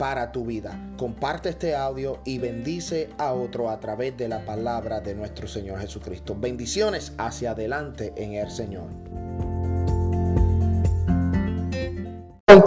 [0.00, 0.80] para tu vida.
[0.96, 5.78] Comparte este audio y bendice a otro a través de la palabra de nuestro Señor
[5.78, 6.34] Jesucristo.
[6.34, 9.09] Bendiciones hacia adelante en el Señor.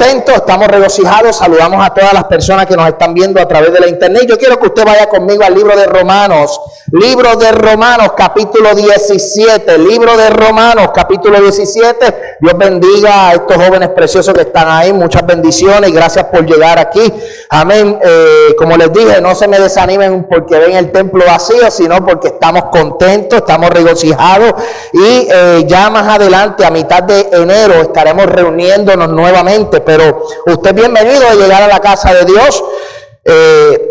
[0.04, 3.80] Contentos, estamos regocijados, saludamos a todas las personas que nos están viendo a través de
[3.80, 4.26] la internet.
[4.28, 6.60] Yo quiero que usted vaya conmigo al libro de Romanos,
[6.92, 12.38] libro de Romanos capítulo 17, libro de Romanos capítulo 17.
[12.42, 16.80] Dios bendiga a estos jóvenes preciosos que están ahí, muchas bendiciones y gracias por llegar
[16.80, 17.14] aquí.
[17.50, 17.98] Amén.
[18.04, 22.28] Eh, como les dije, no se me desanimen porque ven el templo vacío, sino porque
[22.28, 24.54] estamos contentos, estamos regocijados
[24.92, 29.80] y eh, ya más adelante, a mitad de enero, estaremos reuniéndonos nuevamente
[30.48, 32.64] usted es bienvenido a llegar a la casa de Dios
[33.26, 33.90] eh,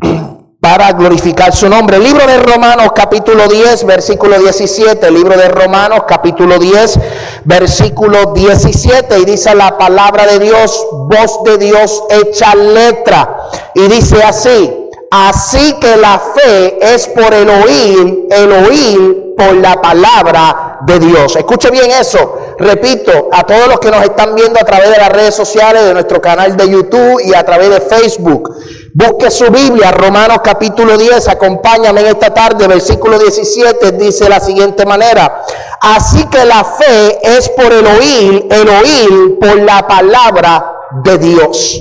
[0.60, 1.98] para glorificar su nombre.
[1.98, 5.10] Libro de Romanos capítulo 10, versículo 17.
[5.10, 6.98] Libro de Romanos capítulo 10,
[7.44, 9.18] versículo 17.
[9.18, 13.48] Y dice la palabra de Dios, voz de Dios hecha letra.
[13.74, 14.74] Y dice así.
[15.10, 21.36] Así que la fe es por el oír, el oír por la palabra de Dios.
[21.36, 22.47] Escuche bien eso.
[22.58, 25.94] Repito, a todos los que nos están viendo a través de las redes sociales, de
[25.94, 28.52] nuestro canal de YouTube y a través de Facebook.
[28.94, 34.84] Busque su Biblia, Romanos capítulo 10, acompáñame en esta tarde, versículo 17, dice la siguiente
[34.84, 35.44] manera.
[35.80, 40.72] Así que la fe es por el oír, el oír por la palabra
[41.04, 41.80] de Dios.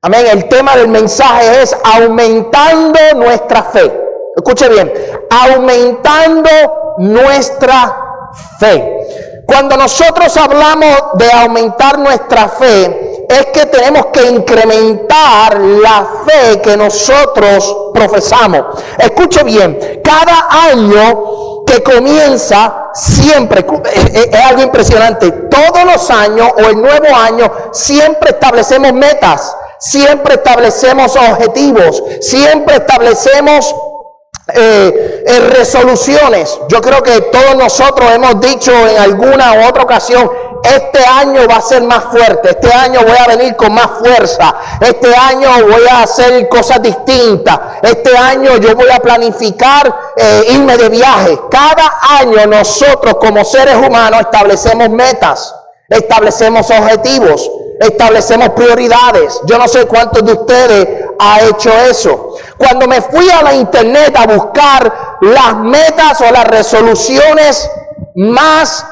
[0.00, 0.24] Amén.
[0.32, 3.92] El tema del mensaje es aumentando nuestra fe.
[4.34, 4.90] Escuche bien,
[5.28, 6.48] aumentando
[6.98, 7.94] nuestra
[8.58, 9.17] fe.
[9.48, 16.76] Cuando nosotros hablamos de aumentar nuestra fe, es que tenemos que incrementar la fe que
[16.76, 18.82] nosotros profesamos.
[18.98, 23.64] Escuche bien, cada año que comienza siempre,
[24.12, 31.14] es algo impresionante, todos los años o el nuevo año siempre establecemos metas siempre establecemos
[31.16, 33.74] objetivos, siempre establecemos
[34.54, 36.58] eh, eh, resoluciones.
[36.68, 40.30] Yo creo que todos nosotros hemos dicho en alguna u otra ocasión,
[40.62, 44.54] este año va a ser más fuerte, este año voy a venir con más fuerza,
[44.80, 50.76] este año voy a hacer cosas distintas, este año yo voy a planificar eh, irme
[50.76, 51.38] de viaje.
[51.50, 55.54] Cada año nosotros como seres humanos establecemos metas,
[55.88, 57.48] establecemos objetivos
[57.80, 59.40] establecemos prioridades.
[59.44, 62.36] Yo no sé cuántos de ustedes ha hecho eso.
[62.56, 67.70] Cuando me fui a la internet a buscar las metas o las resoluciones
[68.14, 68.84] más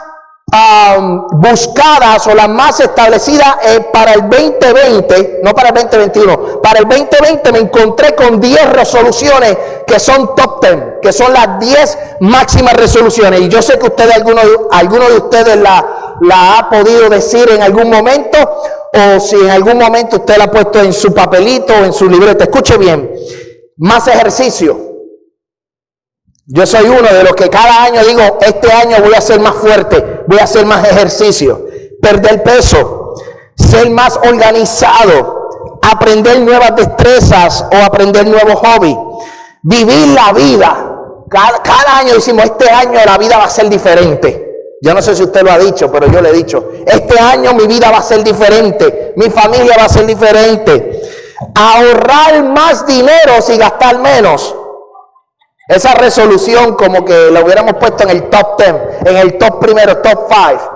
[1.32, 6.88] buscadas o las más establecidas eh, para el 2020, no para el 2021, para el
[6.88, 12.74] 2020 me encontré con 10 resoluciones que son top 10, que son las 10 máximas
[12.74, 13.40] resoluciones.
[13.40, 17.62] Y yo sé que ustedes, algunos alguno de ustedes la, la ha podido decir en
[17.62, 18.38] algún momento
[18.92, 22.08] o si en algún momento usted la ha puesto en su papelito o en su
[22.08, 22.44] libreta.
[22.44, 23.10] Escuche bien,
[23.76, 24.78] más ejercicio.
[26.46, 29.56] Yo soy uno de los que cada año digo, este año voy a ser más
[29.56, 31.66] fuerte, voy a hacer más ejercicio,
[32.00, 33.14] perder peso,
[33.56, 35.48] ser más organizado,
[35.82, 38.96] aprender nuevas destrezas o aprender nuevos hobbies,
[39.62, 40.92] vivir la vida.
[41.28, 44.45] Cada, cada año decimos, este año la vida va a ser diferente.
[44.86, 47.54] Yo no sé si usted lo ha dicho, pero yo le he dicho, este año
[47.54, 51.02] mi vida va a ser diferente, mi familia va a ser diferente.
[51.56, 54.54] Ahorrar más dinero y gastar menos.
[55.66, 58.74] Esa resolución como que la hubiéramos puesto en el top 10,
[59.06, 60.70] en el top primero, top 5.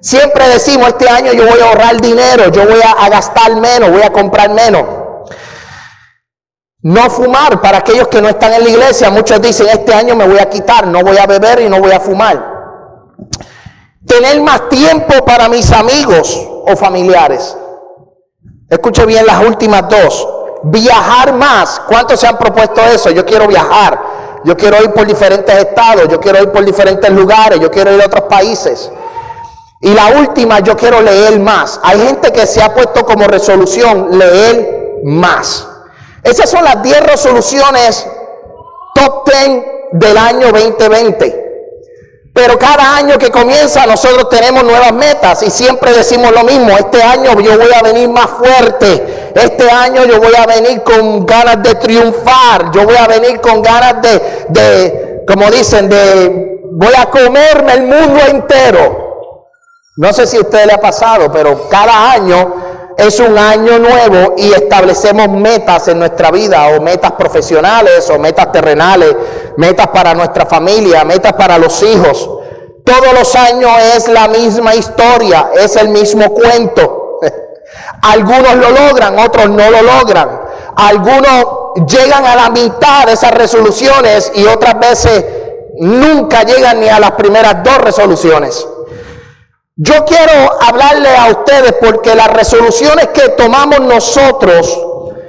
[0.00, 4.02] Siempre decimos, este año yo voy a ahorrar dinero, yo voy a gastar menos, voy
[4.02, 4.82] a comprar menos.
[6.84, 10.26] No fumar, para aquellos que no están en la iglesia, muchos dicen, este año me
[10.26, 12.52] voy a quitar, no voy a beber y no voy a fumar.
[14.06, 17.56] Tener más tiempo para mis amigos o familiares.
[18.68, 20.28] Escuche bien las últimas dos.
[20.64, 21.80] Viajar más.
[21.86, 23.10] ¿Cuántos se han propuesto eso?
[23.10, 24.40] Yo quiero viajar.
[24.44, 26.08] Yo quiero ir por diferentes estados.
[26.08, 27.60] Yo quiero ir por diferentes lugares.
[27.60, 28.90] Yo quiero ir a otros países.
[29.80, 31.80] Y la última, yo quiero leer más.
[31.82, 35.66] Hay gente que se ha puesto como resolución leer más.
[36.22, 38.06] Esas son las 10 resoluciones
[38.94, 39.62] top 10
[39.92, 41.41] del año 2020.
[42.32, 47.02] Pero cada año que comienza nosotros tenemos nuevas metas y siempre decimos lo mismo, este
[47.02, 51.62] año yo voy a venir más fuerte, este año yo voy a venir con ganas
[51.62, 57.06] de triunfar, yo voy a venir con ganas de, de como dicen, de voy a
[57.10, 59.02] comerme el mundo entero.
[59.96, 62.54] No sé si a usted le ha pasado, pero cada año
[62.96, 68.52] es un año nuevo y establecemos metas en nuestra vida, o metas profesionales, o metas
[68.52, 69.14] terrenales,
[69.56, 72.28] metas para nuestra familia, metas para los hijos.
[72.84, 77.20] Todos los años es la misma historia, es el mismo cuento.
[78.02, 80.40] Algunos lo logran, otros no lo logran.
[80.76, 85.24] Algunos llegan a la mitad de esas resoluciones y otras veces
[85.78, 88.66] nunca llegan ni a las primeras dos resoluciones.
[89.84, 94.78] Yo quiero hablarle a ustedes porque las resoluciones que tomamos nosotros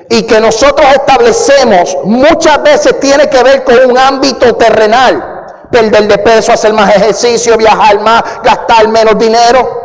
[0.10, 5.48] y que nosotros establecemos muchas veces tiene que ver con un ámbito terrenal.
[5.72, 9.82] Perder de peso, hacer más ejercicio, viajar más, gastar menos dinero.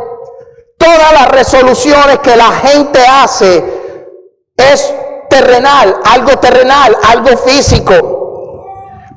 [0.77, 3.63] Todas las resoluciones que la gente hace
[4.55, 4.93] es
[5.31, 8.19] terrenal, algo terrenal, algo físico.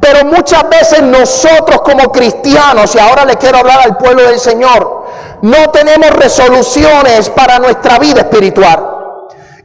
[0.00, 5.01] Pero muchas veces nosotros como cristianos, y ahora le quiero hablar al pueblo del Señor,
[5.42, 8.92] no tenemos resoluciones para nuestra vida espiritual.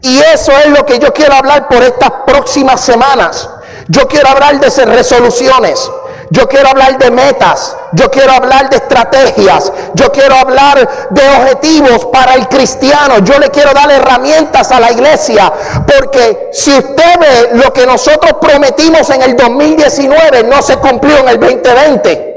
[0.01, 3.49] Y eso es lo que yo quiero hablar por estas próximas semanas.
[3.87, 5.89] Yo quiero hablar de resoluciones.
[6.29, 7.75] Yo quiero hablar de metas.
[7.93, 9.71] Yo quiero hablar de estrategias.
[9.93, 13.19] Yo quiero hablar de objetivos para el cristiano.
[13.19, 15.51] Yo le quiero dar herramientas a la iglesia.
[15.85, 21.29] Porque si usted ve lo que nosotros prometimos en el 2019 no se cumplió en
[21.29, 22.36] el 2020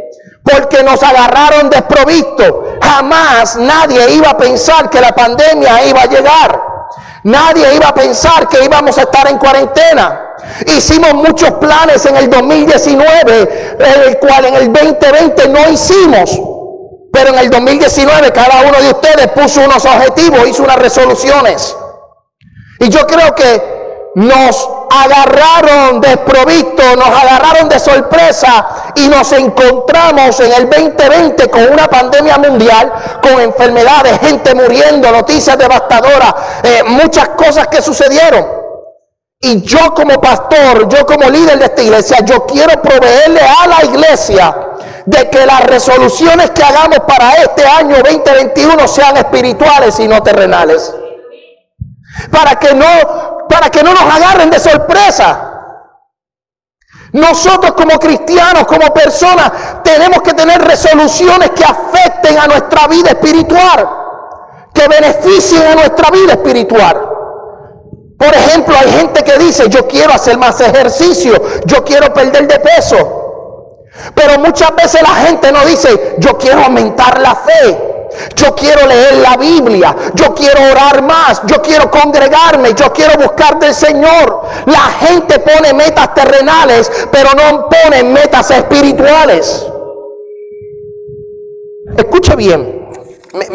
[0.52, 2.78] porque nos agarraron desprovisto.
[2.82, 6.60] Jamás nadie iba a pensar que la pandemia iba a llegar.
[7.24, 10.36] Nadie iba a pensar que íbamos a estar en cuarentena.
[10.66, 13.76] Hicimos muchos planes en el 2019,
[14.06, 16.40] el cual en el 2020 no hicimos.
[17.12, 21.76] Pero en el 2019 cada uno de ustedes puso unos objetivos, hizo unas resoluciones.
[22.78, 23.80] Y yo creo que
[24.14, 31.86] nos agarraron desprovisto, nos agarraron de sorpresa y nos encontramos en el 2020 con una
[31.86, 32.92] pandemia mundial,
[33.22, 36.34] con enfermedades, gente muriendo, noticias devastadoras,
[36.64, 38.60] eh, muchas cosas que sucedieron.
[39.42, 43.84] Y yo como pastor, yo como líder de esta iglesia, yo quiero proveerle a la
[43.84, 44.54] iglesia
[45.06, 50.92] de que las resoluciones que hagamos para este año 2021 sean espirituales y no terrenales.
[52.30, 55.48] Para que no para que no nos agarren de sorpresa.
[57.12, 59.50] Nosotros como cristianos, como personas,
[59.82, 63.90] tenemos que tener resoluciones que afecten a nuestra vida espiritual,
[64.72, 67.08] que beneficien a nuestra vida espiritual.
[68.16, 71.32] Por ejemplo, hay gente que dice, yo quiero hacer más ejercicio,
[71.64, 73.20] yo quiero perder de peso.
[74.14, 77.89] Pero muchas veces la gente no dice, yo quiero aumentar la fe.
[78.34, 83.58] Yo quiero leer la Biblia, yo quiero orar más, yo quiero congregarme, yo quiero buscar
[83.58, 84.42] del Señor.
[84.66, 89.66] La gente pone metas terrenales, pero no pone metas espirituales.
[91.96, 92.88] Escuche bien,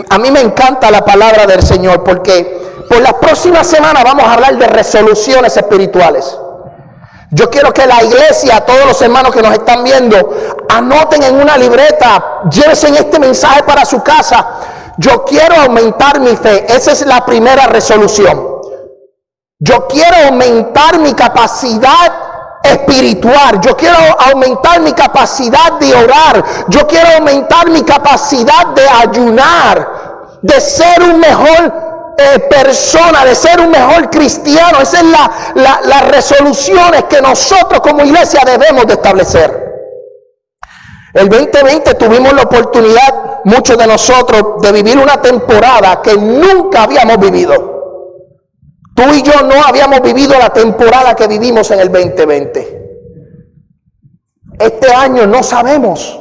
[0.10, 4.34] a mí me encanta la palabra del Señor porque por las próximas semanas vamos a
[4.34, 6.38] hablar de resoluciones espirituales.
[7.36, 10.16] Yo quiero que la iglesia, todos los hermanos que nos están viendo,
[10.70, 14.48] anoten en una libreta, llévense este mensaje para su casa.
[14.98, 16.66] Yo quiero aumentar mi fe.
[16.74, 18.42] Esa es la primera resolución.
[19.60, 22.14] Yo quiero aumentar mi capacidad
[22.64, 23.60] espiritual.
[23.60, 26.42] Yo quiero aumentar mi capacidad de orar.
[26.70, 31.85] Yo quiero aumentar mi capacidad de ayunar, de ser un mejor
[32.18, 34.80] eh, persona, de ser un mejor cristiano.
[34.82, 39.66] Esas son la, las resoluciones que nosotros como iglesia debemos de establecer.
[41.14, 47.18] El 2020 tuvimos la oportunidad, muchos de nosotros, de vivir una temporada que nunca habíamos
[47.20, 47.76] vivido.
[48.94, 52.86] Tú y yo no habíamos vivido la temporada que vivimos en el 2020.
[54.60, 56.20] Este año no sabemos.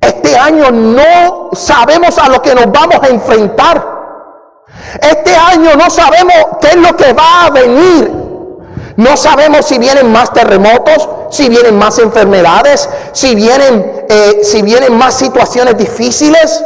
[0.00, 3.99] Este año no sabemos a lo que nos vamos a enfrentar.
[5.00, 8.10] Este año no sabemos qué es lo que va a venir.
[8.96, 14.96] No sabemos si vienen más terremotos, si vienen más enfermedades, si vienen, eh, si vienen
[14.96, 16.64] más situaciones difíciles,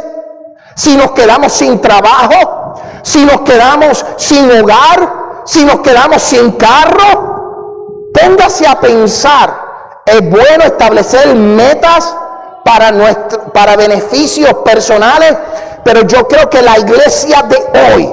[0.75, 8.11] si nos quedamos sin trabajo, si nos quedamos sin hogar, si nos quedamos sin carro.
[8.13, 9.65] Póngase a pensar.
[10.05, 12.13] Es bueno establecer metas
[12.63, 15.35] para, nuestro, para beneficios personales,
[15.85, 17.57] pero yo creo que la iglesia de
[17.93, 18.09] hoy,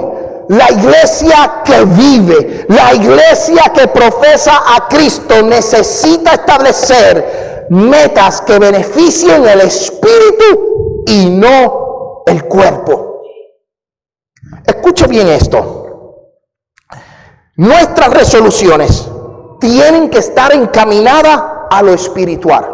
[0.49, 9.47] la iglesia que vive, la iglesia que profesa a Cristo necesita establecer metas que beneficien
[9.47, 13.23] el espíritu y no el cuerpo.
[14.67, 16.19] Escuche bien esto.
[17.55, 19.09] Nuestras resoluciones
[19.59, 22.69] tienen que estar encaminadas a lo espiritual.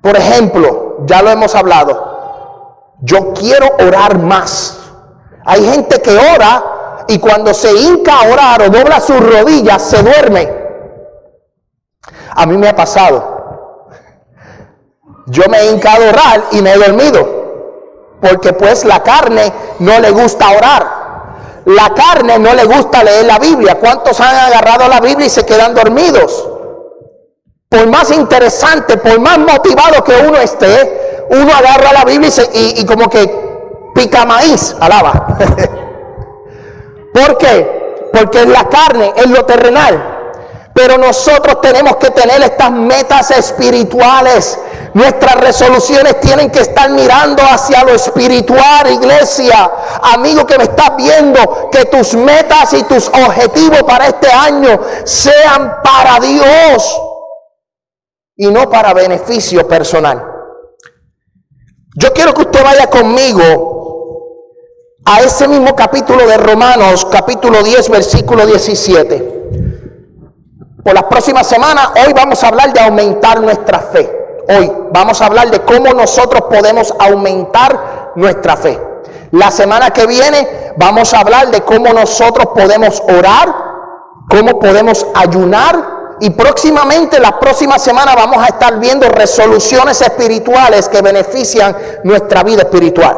[0.00, 2.11] Por ejemplo, ya lo hemos hablado,
[3.02, 4.78] yo quiero orar más.
[5.44, 10.02] Hay gente que ora y cuando se hinca a orar o dobla sus rodillas se
[10.02, 10.48] duerme.
[12.30, 13.90] A mí me ha pasado.
[15.26, 17.42] Yo me he hincado a orar y me he dormido.
[18.20, 21.02] Porque pues la carne no le gusta orar.
[21.64, 23.80] La carne no le gusta leer la Biblia.
[23.80, 26.48] ¿Cuántos han agarrado la Biblia y se quedan dormidos?
[27.68, 32.86] Por más interesante, por más motivado que uno esté, uno agarra la Biblia y, y
[32.86, 33.52] como que
[33.94, 35.36] pica maíz, alaba.
[37.14, 38.08] ¿Por qué?
[38.12, 40.12] Porque es la carne, es lo terrenal.
[40.74, 44.58] Pero nosotros tenemos que tener estas metas espirituales.
[44.94, 49.70] Nuestras resoluciones tienen que estar mirando hacia lo espiritual, iglesia.
[50.14, 55.76] Amigo que me estás viendo, que tus metas y tus objetivos para este año sean
[55.82, 57.00] para Dios
[58.36, 60.31] y no para beneficio personal.
[61.94, 64.38] Yo quiero que usted vaya conmigo
[65.04, 69.42] a ese mismo capítulo de Romanos, capítulo 10, versículo 17.
[70.82, 74.10] Por las próximas semanas, hoy vamos a hablar de aumentar nuestra fe.
[74.48, 78.80] Hoy vamos a hablar de cómo nosotros podemos aumentar nuestra fe.
[79.32, 83.54] La semana que viene vamos a hablar de cómo nosotros podemos orar,
[84.30, 91.02] cómo podemos ayunar y próximamente, la próxima semana, vamos a estar viendo resoluciones espirituales que
[91.02, 93.16] benefician nuestra vida espiritual.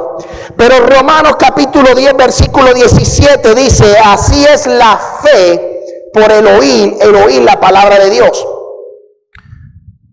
[0.57, 7.15] Pero Romanos capítulo 10, versículo 17 dice, así es la fe por el oír, el
[7.15, 8.47] oír la palabra de Dios.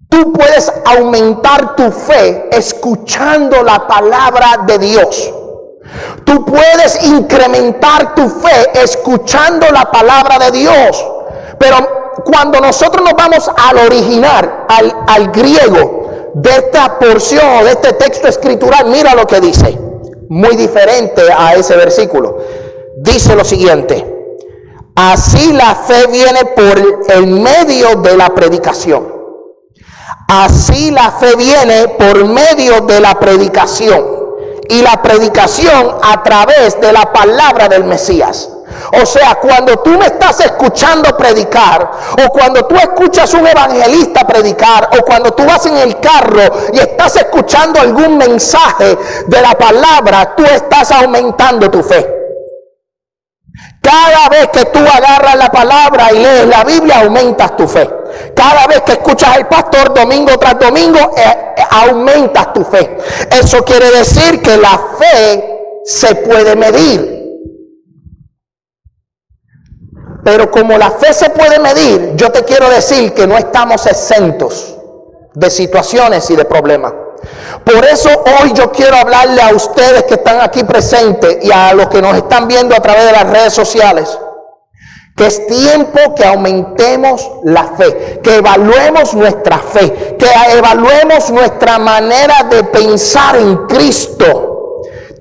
[0.10, 5.33] Tú puedes aumentar tu fe escuchando la palabra de Dios.
[6.25, 11.05] Tú puedes incrementar tu fe escuchando la palabra de Dios.
[11.57, 17.71] Pero cuando nosotros nos vamos al original, al, al griego de esta porción o de
[17.71, 19.77] este texto escritural, mira lo que dice.
[20.29, 22.37] Muy diferente a ese versículo.
[22.97, 24.11] Dice lo siguiente.
[24.95, 29.11] Así la fe viene por el medio de la predicación.
[30.27, 34.21] Así la fe viene por medio de la predicación.
[34.69, 38.49] Y la predicación a través de la palabra del Mesías.
[39.01, 41.91] O sea, cuando tú me estás escuchando predicar,
[42.25, 46.41] o cuando tú escuchas un evangelista predicar, o cuando tú vas en el carro
[46.73, 48.97] y estás escuchando algún mensaje
[49.27, 52.17] de la palabra, tú estás aumentando tu fe.
[53.81, 57.89] Cada vez que tú agarras la palabra y lees la Biblia, aumentas tu fe.
[58.35, 62.97] Cada vez que escuchas al pastor domingo tras domingo, eh, eh, aumentas tu fe.
[63.31, 67.20] Eso quiere decir que la fe se puede medir.
[70.23, 74.77] Pero como la fe se puede medir, yo te quiero decir que no estamos exentos
[75.33, 76.93] de situaciones y de problemas.
[77.63, 78.09] Por eso
[78.41, 82.15] hoy yo quiero hablarle a ustedes que están aquí presentes y a los que nos
[82.17, 84.17] están viendo a través de las redes sociales,
[85.15, 92.43] que es tiempo que aumentemos la fe, que evaluemos nuestra fe, que evaluemos nuestra manera
[92.49, 94.50] de pensar en Cristo.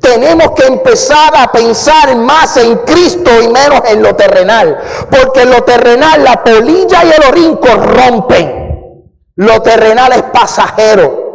[0.01, 4.79] Tenemos que empezar a pensar más en Cristo y menos en lo terrenal,
[5.11, 8.61] porque lo terrenal la polilla y el orín corrompen.
[9.37, 11.29] Lo terrenal es pasajero.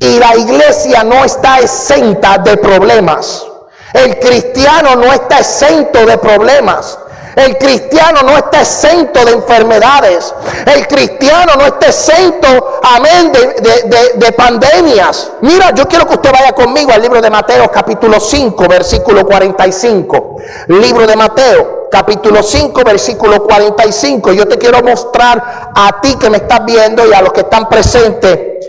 [0.00, 3.44] Y la iglesia no está exenta de problemas.
[3.92, 6.98] El cristiano no está exento de problemas.
[7.38, 10.34] El cristiano no está exento de enfermedades.
[10.66, 15.30] El cristiano no está exento, amén, de, de, pandemias.
[15.42, 20.36] Mira, yo quiero que usted vaya conmigo al libro de Mateo capítulo 5, versículo 45.
[20.66, 24.32] Libro de Mateo capítulo 5, versículo 45.
[24.32, 27.68] Yo te quiero mostrar a ti que me estás viendo y a los que están
[27.68, 28.66] presentes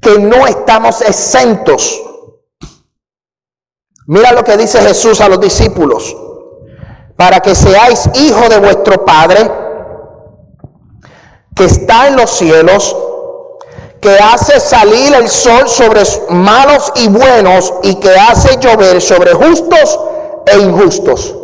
[0.00, 2.00] que no estamos exentos.
[4.06, 6.16] Mira lo que dice Jesús a los discípulos.
[7.16, 9.50] Para que seáis hijos de vuestro Padre,
[11.54, 12.94] que está en los cielos,
[14.00, 19.98] que hace salir el sol sobre malos y buenos y que hace llover sobre justos
[20.46, 21.34] e injustos.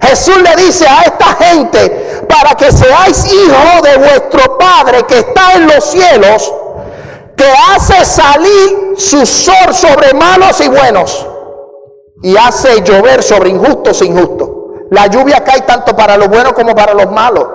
[0.00, 5.52] Jesús le dice a esta gente, para que seáis hijos de vuestro Padre que está
[5.52, 6.52] en los cielos,
[7.36, 11.26] que hace salir su sol sobre malos y buenos
[12.22, 14.48] y hace llover sobre injustos e injustos.
[14.90, 17.46] La lluvia cae tanto para los buenos como para los malos.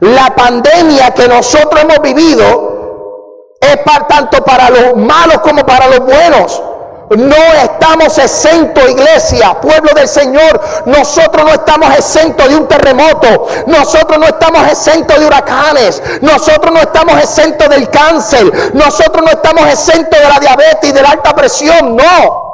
[0.00, 6.00] La pandemia que nosotros hemos vivido es para, tanto para los malos como para los
[6.00, 6.62] buenos.
[7.08, 10.60] No estamos exentos, iglesia, pueblo del Señor.
[10.86, 13.46] Nosotros no estamos exentos de un terremoto.
[13.66, 16.02] Nosotros no estamos exentos de huracanes.
[16.20, 18.72] Nosotros no estamos exentos del cáncer.
[18.74, 21.96] Nosotros no estamos exentos de la diabetes y de la alta presión.
[21.96, 22.45] No.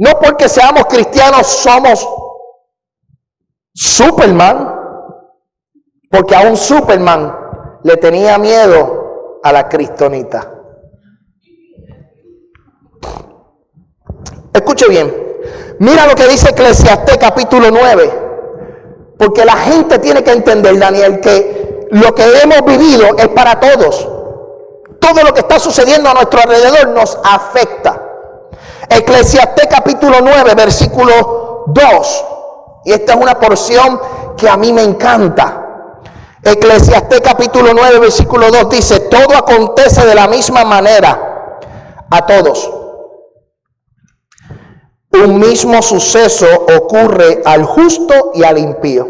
[0.00, 2.08] No porque seamos cristianos somos
[3.74, 4.76] Superman.
[6.10, 7.36] Porque a un Superman
[7.84, 10.54] le tenía miedo a la cristonita.
[14.54, 15.14] Escuche bien.
[15.80, 18.28] Mira lo que dice Eclesiastés capítulo 9.
[19.18, 24.08] Porque la gente tiene que entender, Daniel, que lo que hemos vivido es para todos.
[24.98, 28.09] Todo lo que está sucediendo a nuestro alrededor nos afecta.
[28.90, 32.24] Eclesiastés capítulo 9, versículo 2.
[32.86, 34.00] Y esta es una porción
[34.36, 35.96] que a mí me encanta.
[36.42, 41.58] Eclesiastés capítulo 9, versículo 2 dice, todo acontece de la misma manera
[42.10, 42.68] a todos.
[45.12, 49.08] Un mismo suceso ocurre al justo y al impío.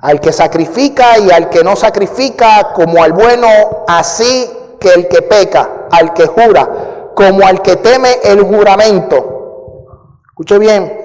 [0.00, 3.48] Al que sacrifica y al que no sacrifica, como al bueno,
[3.86, 4.50] así
[4.80, 6.70] que el que peca, al que jura,
[7.18, 10.20] como al que teme el juramento.
[10.28, 10.96] Escuche bien.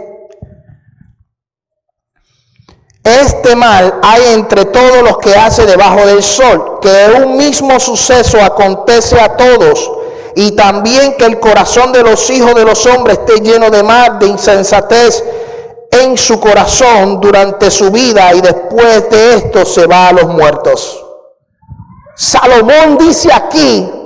[3.03, 8.39] Este mal hay entre todos los que hace debajo del sol, que un mismo suceso
[8.39, 9.91] acontece a todos
[10.35, 14.19] y también que el corazón de los hijos de los hombres esté lleno de mal,
[14.19, 15.23] de insensatez
[15.89, 21.03] en su corazón durante su vida y después de esto se va a los muertos.
[22.15, 24.02] Salomón dice aquí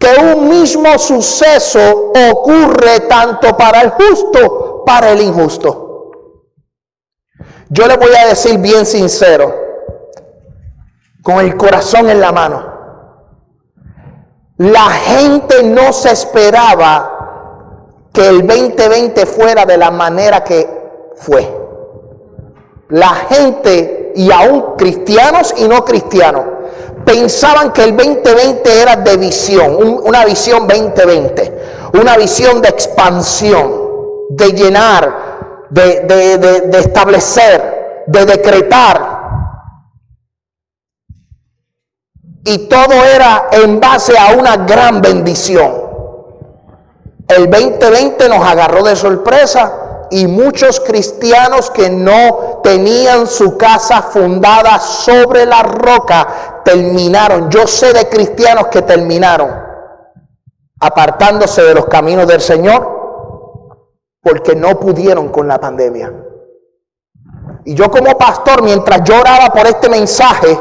[0.00, 6.10] que un mismo suceso ocurre tanto para el justo, para el injusto.
[7.68, 9.54] Yo le voy a decir bien sincero,
[11.22, 12.64] con el corazón en la mano.
[14.56, 20.66] La gente no se esperaba que el 2020 fuera de la manera que
[21.16, 21.46] fue.
[22.88, 26.59] La gente, y aún cristianos y no cristianos,
[27.10, 33.72] pensaban que el 2020 era de visión, una visión 2020, una visión de expansión,
[34.30, 39.18] de llenar, de, de establecer, de decretar.
[42.44, 45.90] Y todo era en base a una gran bendición.
[47.26, 49.79] El 2020 nos agarró de sorpresa
[50.10, 57.48] y muchos cristianos que no tenían su casa fundada sobre la roca terminaron.
[57.50, 59.50] Yo sé de cristianos que terminaron
[60.80, 62.98] apartándose de los caminos del Señor
[64.22, 66.12] porque no pudieron con la pandemia.
[67.64, 70.58] Y yo como pastor, mientras yo oraba por este mensaje,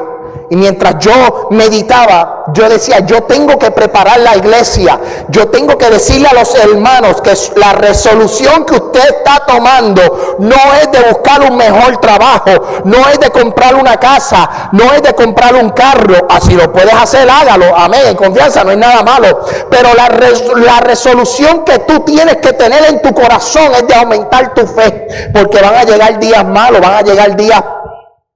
[0.49, 4.99] y mientras yo meditaba, yo decía, yo tengo que preparar la iglesia.
[5.29, 10.55] Yo tengo que decirle a los hermanos que la resolución que usted está tomando no
[10.81, 12.49] es de buscar un mejor trabajo,
[12.85, 16.27] no es de comprar una casa, no es de comprar un carro.
[16.29, 17.75] Así lo puedes hacer, hágalo.
[17.75, 18.01] Amén.
[18.07, 19.45] En confianza, no hay nada malo.
[19.69, 20.09] Pero la,
[20.55, 25.07] la resolución que tú tienes que tener en tu corazón es de aumentar tu fe.
[25.31, 27.63] Porque van a llegar días malos, van a llegar días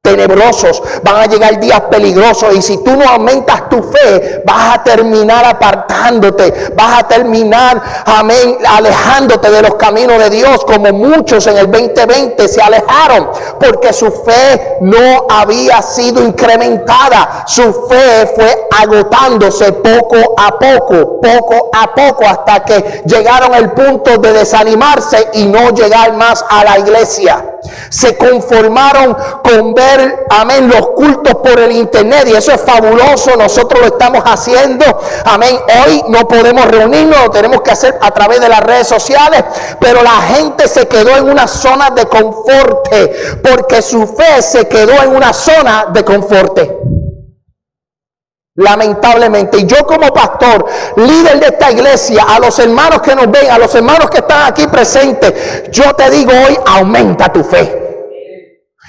[0.05, 4.83] tenebrosos, van a llegar días peligrosos y si tú no aumentas tu fe, vas a
[4.83, 11.55] terminar apartándote, vas a terminar, amén, alejándote de los caminos de Dios, como muchos en
[11.55, 19.71] el 2020 se alejaron, porque su fe no había sido incrementada, su fe fue agotándose
[19.71, 25.69] poco a poco, poco a poco, hasta que llegaron al punto de desanimarse y no
[25.69, 27.51] llegar más a la iglesia.
[27.89, 29.92] Se conformaron con ver,
[30.29, 33.35] amén, los cultos por el internet y eso es fabuloso.
[33.37, 34.85] Nosotros lo estamos haciendo.
[35.25, 35.57] Amén.
[35.85, 39.43] Hoy no podemos reunirnos, lo tenemos que hacer a través de las redes sociales,
[39.79, 42.87] pero la gente se quedó en una zona de confort
[43.43, 46.59] porque su fe se quedó en una zona de confort.
[48.55, 50.65] Lamentablemente, y yo como pastor,
[50.97, 54.45] líder de esta iglesia, a los hermanos que nos ven, a los hermanos que están
[54.45, 57.82] aquí presentes, yo te digo hoy, aumenta tu fe.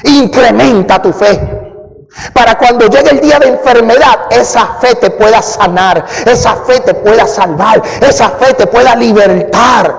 [0.02, 1.62] Incrementa tu fe.
[2.32, 6.94] Para cuando llegue el día de enfermedad, esa fe te pueda sanar, esa fe te
[6.94, 9.94] pueda salvar, esa fe te pueda libertar.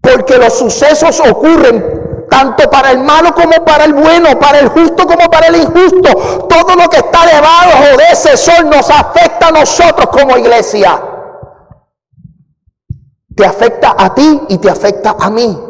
[0.00, 5.06] Porque los sucesos ocurren tanto para el malo como para el bueno, para el justo
[5.06, 6.46] como para el injusto.
[6.48, 11.00] Todo lo que está debajo de ese sol nos afecta a nosotros como iglesia.
[13.34, 15.65] Te afecta a ti y te afecta a mí.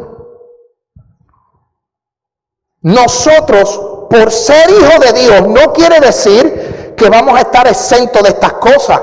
[2.87, 8.29] Nosotros, por ser hijos de Dios, no quiere decir que vamos a estar exentos de
[8.29, 9.01] estas cosas.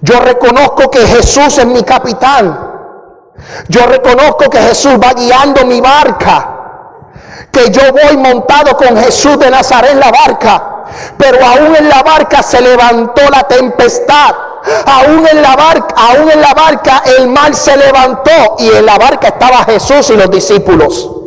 [0.00, 2.56] Yo reconozco que Jesús es mi capitán.
[3.66, 6.54] Yo reconozco que Jesús va guiando mi barca.
[7.50, 10.84] Que yo voy montado con Jesús de Nazaret en la barca.
[11.18, 14.36] Pero aún en la barca se levantó la tempestad.
[14.86, 18.98] Aún en la barca, aún en la barca el mar se levantó y en la
[18.98, 21.18] barca estaba Jesús y los discípulos.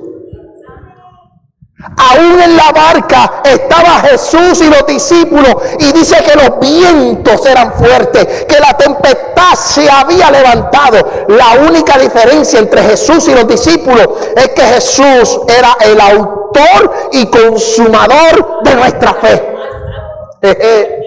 [1.98, 7.74] Aún en la barca estaba Jesús y los discípulos y dice que los vientos eran
[7.74, 11.26] fuertes, que la tempestad se había levantado.
[11.30, 17.26] La única diferencia entre Jesús y los discípulos es que Jesús era el autor y
[17.28, 19.48] consumador de nuestra fe.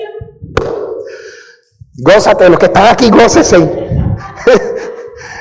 [1.97, 3.57] Gózate, los que están aquí, gócese.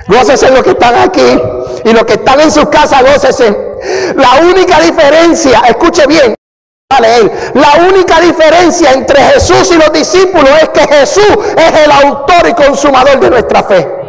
[0.08, 1.40] Gócese los que están aquí
[1.86, 3.56] y los que están en sus casas, gócese.
[4.16, 6.36] La única diferencia, escuche bien,
[7.00, 12.54] la única diferencia entre Jesús y los discípulos es que Jesús es el autor y
[12.54, 14.00] consumador de nuestra fe.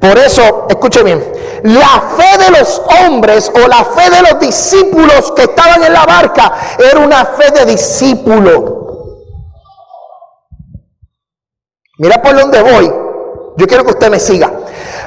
[0.00, 1.24] Por eso, escuche bien,
[1.64, 6.06] la fe de los hombres o la fe de los discípulos que estaban en la
[6.06, 8.76] barca era una fe de discípulo.
[11.98, 13.07] Mira por dónde voy.
[13.58, 14.52] Yo quiero que usted me siga.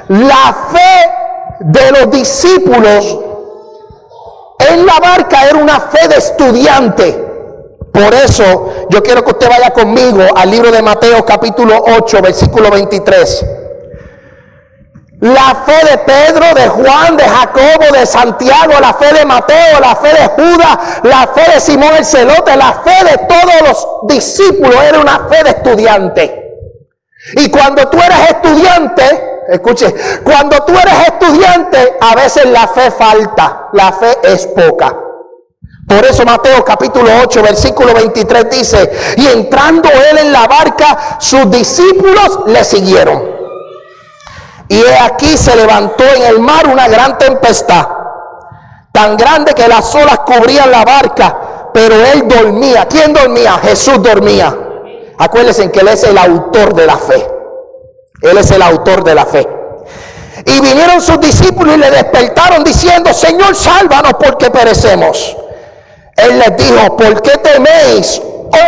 [0.10, 1.10] La fe
[1.62, 3.18] de los discípulos
[4.70, 7.30] en la barca era una fe de estudiante.
[7.94, 12.70] Por eso yo quiero que usted vaya conmigo al libro de Mateo capítulo 8, versículo
[12.72, 13.46] 23.
[15.22, 19.96] La fe de Pedro, de Juan, de Jacobo, de Santiago, la fe de Mateo, la
[19.96, 24.76] fe de Judas, la fe de Simón el Celote, la fe de todos los discípulos
[24.84, 26.41] era una fe de estudiante.
[27.34, 33.68] Y cuando tú eres estudiante, Escuche, cuando tú eres estudiante, a veces la fe falta,
[33.74, 34.96] la fe es poca.
[35.88, 41.52] Por eso Mateo capítulo 8, versículo 23 dice, y entrando él en la barca, sus
[41.52, 43.30] discípulos le siguieron.
[44.70, 47.86] Y aquí se levantó en el mar una gran tempestad,
[48.94, 52.88] tan grande que las olas cubrían la barca, pero él dormía.
[52.88, 53.58] ¿Quién dormía?
[53.58, 54.56] Jesús dormía.
[55.22, 57.24] Acuérdense que él es el autor de la fe.
[58.24, 59.48] Él es el autor de la fe.
[60.46, 65.38] Y vinieron sus discípulos y le despertaron diciendo, Señor, sálvanos porque perecemos.
[66.18, 68.20] Él les dijo, ¿por qué teméis,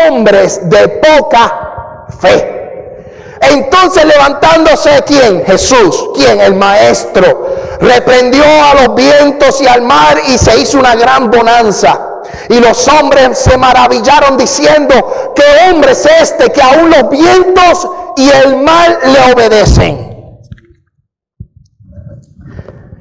[0.07, 3.39] hombres de poca fe?
[3.41, 5.43] Entonces levantándose, ¿quién?
[5.47, 6.39] Jesús, ¿quién?
[6.39, 7.47] El maestro.
[7.79, 12.12] Reprendió a los vientos y al mar y se hizo una gran bonanza.
[12.49, 18.29] Y los hombres se maravillaron diciendo, ¿qué hombre es este que aún los vientos y
[18.29, 20.13] el mal le obedecen?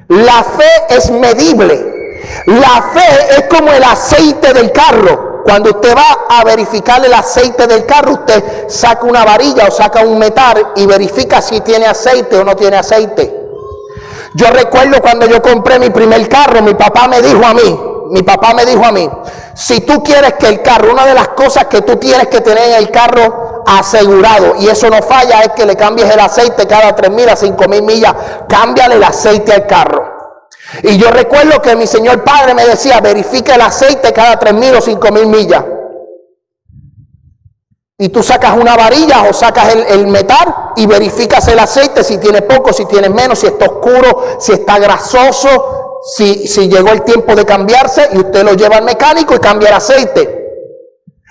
[0.09, 1.93] La fe es medible.
[2.47, 5.43] La fe es como el aceite del carro.
[5.45, 10.05] Cuando usted va a verificar el aceite del carro, usted saca una varilla o saca
[10.05, 13.41] un metal y verifica si tiene aceite o no tiene aceite.
[14.35, 18.23] Yo recuerdo cuando yo compré mi primer carro, mi papá me dijo a mí, mi
[18.23, 19.09] papá me dijo a mí,
[19.55, 22.69] si tú quieres que el carro, una de las cosas que tú tienes que tener
[22.69, 26.95] en el carro asegurado, y eso no falla, es que le cambies el aceite cada
[26.95, 28.15] 3 mil a 5 mil millas,
[28.47, 30.13] cámbiale el aceite al carro.
[30.83, 34.75] Y yo recuerdo que mi señor padre me decía, verifica el aceite cada 3 mil
[34.75, 35.65] o 5 mil millas.
[37.97, 42.19] Y tú sacas una varilla o sacas el, el, metal y verificas el aceite, si
[42.19, 45.72] tiene poco, si tiene menos, si está oscuro, si está grasoso,
[46.03, 49.69] si, si llegó el tiempo de cambiarse y usted lo lleva al mecánico y cambia
[49.69, 50.43] el aceite.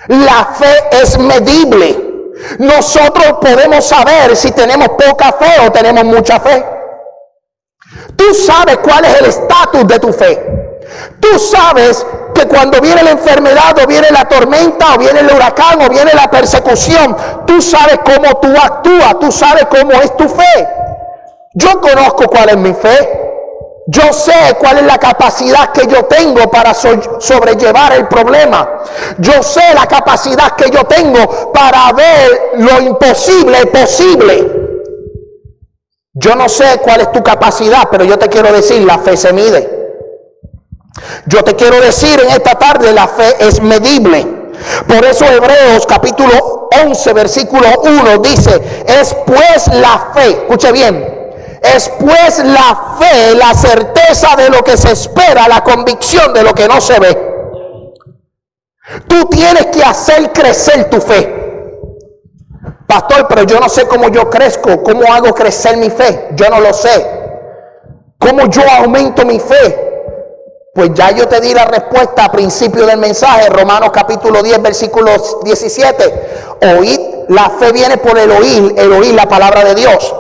[0.08, 2.12] La fe es medible.
[2.58, 6.66] Nosotros podemos saber si tenemos poca fe o tenemos mucha fe.
[8.16, 10.62] Tú sabes cuál es el estatus de tu fe.
[11.20, 15.82] Tú sabes que cuando viene la enfermedad o viene la tormenta o viene el huracán
[15.82, 20.68] o viene la persecución, tú sabes cómo tú actúas, tú sabes cómo es tu fe.
[21.54, 23.31] Yo conozco cuál es mi fe.
[23.88, 28.84] Yo sé cuál es la capacidad que yo tengo para sobrellevar el problema.
[29.18, 34.62] Yo sé la capacidad que yo tengo para ver lo imposible posible.
[36.14, 39.34] Yo no sé cuál es tu capacidad, pero yo te quiero decir, la fe se
[39.34, 39.82] mide.
[41.26, 44.42] Yo te quiero decir en esta tarde, la fe es medible.
[44.88, 51.21] Por eso Hebreos capítulo 11, versículo 1 dice, es pues la fe, escuche bien,
[51.62, 56.54] es pues la fe, la certeza de lo que se espera, la convicción de lo
[56.54, 57.32] que no se ve.
[59.08, 61.38] Tú tienes que hacer crecer tu fe.
[62.88, 66.30] Pastor, pero yo no sé cómo yo crezco, cómo hago crecer mi fe.
[66.34, 67.20] Yo no lo sé.
[68.18, 69.90] ¿Cómo yo aumento mi fe?
[70.74, 75.12] Pues ya yo te di la respuesta a principio del mensaje, Romanos capítulo 10, versículo
[75.44, 76.58] 17.
[76.80, 80.14] Oíd La fe viene por el oír, el oír la palabra de Dios.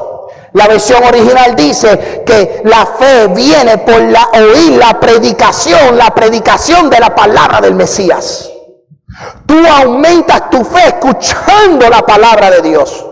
[0.54, 6.90] La versión original dice que la fe viene por la oír la predicación, la predicación
[6.90, 8.52] de la palabra del Mesías.
[9.46, 13.06] Tú aumentas tu fe escuchando la palabra de Dios,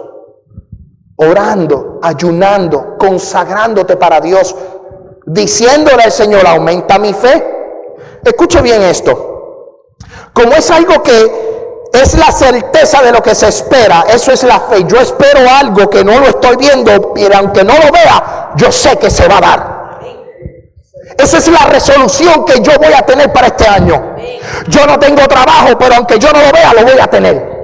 [1.15, 4.56] orando, ayunando, consagrándote para Dios,
[5.25, 7.45] diciéndole al Señor, aumenta mi fe.
[8.23, 9.95] Escuche bien esto.
[10.34, 11.48] Como es algo que
[11.93, 14.84] es la certeza de lo que se espera, eso es la fe.
[14.86, 18.97] Yo espero algo que no lo estoy viendo, pero aunque no lo vea, yo sé
[18.97, 19.80] que se va a dar.
[21.17, 24.15] Esa es la resolución que yo voy a tener para este año.
[24.67, 27.60] Yo no tengo trabajo, pero aunque yo no lo vea, lo voy a tener.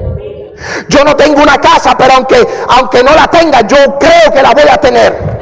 [0.89, 4.51] Yo no tengo una casa, pero aunque, aunque no la tenga, yo creo que la
[4.51, 5.35] voy a tener.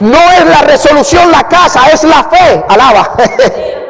[0.00, 2.64] No es la resolución la casa, es la fe.
[2.68, 3.12] Alaba.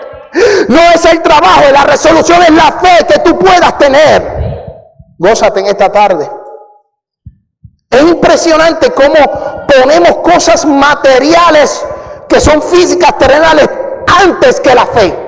[0.68, 4.42] No es el trabajo, la resolución es la fe que tú puedas tener.
[5.18, 6.29] Gózate en esta tarde.
[7.90, 9.14] Es impresionante cómo
[9.66, 11.85] ponemos cosas materiales
[12.29, 13.68] que son físicas, terrenales,
[14.25, 15.18] antes que la fe.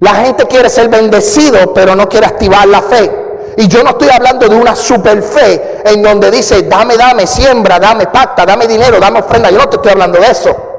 [0.00, 3.10] La gente quiere ser bendecido, pero no quiere activar la fe.
[3.56, 7.78] Y yo no estoy hablando de una super fe en donde dice, dame, dame, siembra,
[7.78, 9.50] dame pacta, dame dinero, dame ofrenda.
[9.50, 10.73] Yo no te estoy hablando de eso.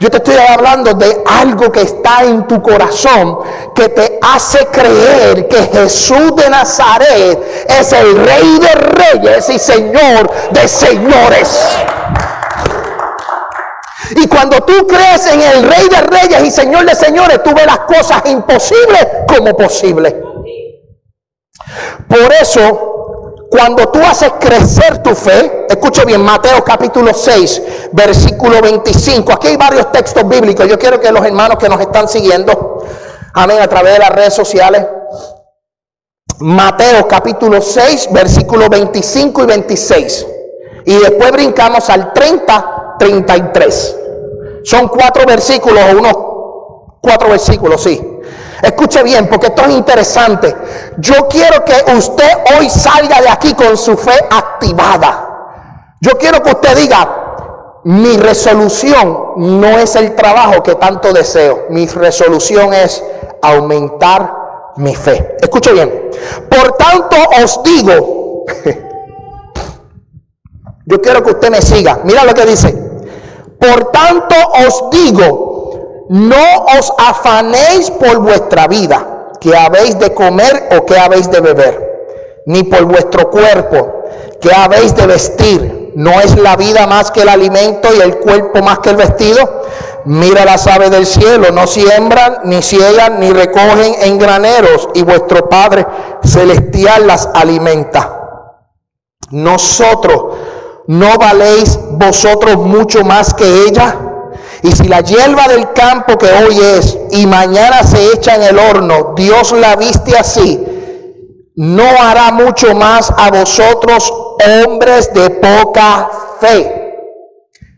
[0.00, 3.38] Yo te estoy hablando de algo que está en tu corazón
[3.74, 10.30] que te hace creer que Jesús de Nazaret es el rey de reyes y señor
[10.50, 11.78] de señores.
[14.16, 17.66] Y cuando tú crees en el rey de reyes y señor de señores, tú ves
[17.66, 20.14] las cosas imposibles como posibles.
[22.08, 22.87] Por eso
[23.50, 29.32] cuando tú haces crecer tu fe, escuche bien, Mateo capítulo 6, versículo 25.
[29.32, 30.68] Aquí hay varios textos bíblicos.
[30.68, 32.84] Yo quiero que los hermanos que nos están siguiendo,
[33.32, 34.86] amén, a través de las redes sociales.
[36.40, 40.26] Mateo capítulo 6, versículo 25 y 26.
[40.84, 43.96] Y después brincamos al 30, 33.
[44.64, 46.14] Son cuatro versículos, unos
[47.00, 48.17] cuatro versículos, sí.
[48.62, 50.54] Escuche bien, porque esto es interesante.
[50.98, 55.94] Yo quiero que usted hoy salga de aquí con su fe activada.
[56.00, 61.66] Yo quiero que usted diga, mi resolución no es el trabajo que tanto deseo.
[61.70, 63.02] Mi resolución es
[63.40, 64.34] aumentar
[64.76, 65.36] mi fe.
[65.40, 66.10] Escuche bien.
[66.48, 68.44] Por tanto os digo,
[70.86, 72.00] yo quiero que usted me siga.
[72.04, 72.72] Mira lo que dice.
[73.58, 74.34] Por tanto
[74.66, 75.47] os digo,
[76.08, 82.42] no os afanéis por vuestra vida, que habéis de comer o que habéis de beber,
[82.46, 84.04] ni por vuestro cuerpo,
[84.40, 85.92] que habéis de vestir.
[85.94, 89.64] ¿No es la vida más que el alimento y el cuerpo más que el vestido?
[90.04, 95.48] Mira las aves del cielo, no siembran, ni ciegan, ni recogen en graneros, y vuestro
[95.48, 95.86] Padre
[96.24, 98.14] celestial las alimenta.
[99.30, 100.36] Nosotros,
[100.86, 104.07] ¿no valéis vosotros mucho más que ella?
[104.62, 108.58] Y si la hierba del campo que hoy es y mañana se echa en el
[108.58, 110.64] horno, Dios la viste así,
[111.56, 114.12] no hará mucho más a vosotros,
[114.64, 116.96] hombres de poca fe.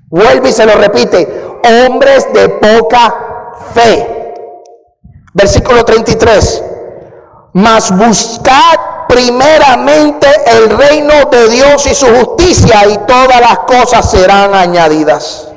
[0.08, 3.14] Vuelve y se lo repite, hombres de poca
[3.74, 4.34] fe.
[5.32, 6.64] Versículo 33.
[7.52, 14.54] Mas buscad primeramente el reino de Dios y su justicia y todas las cosas serán
[14.54, 15.49] añadidas.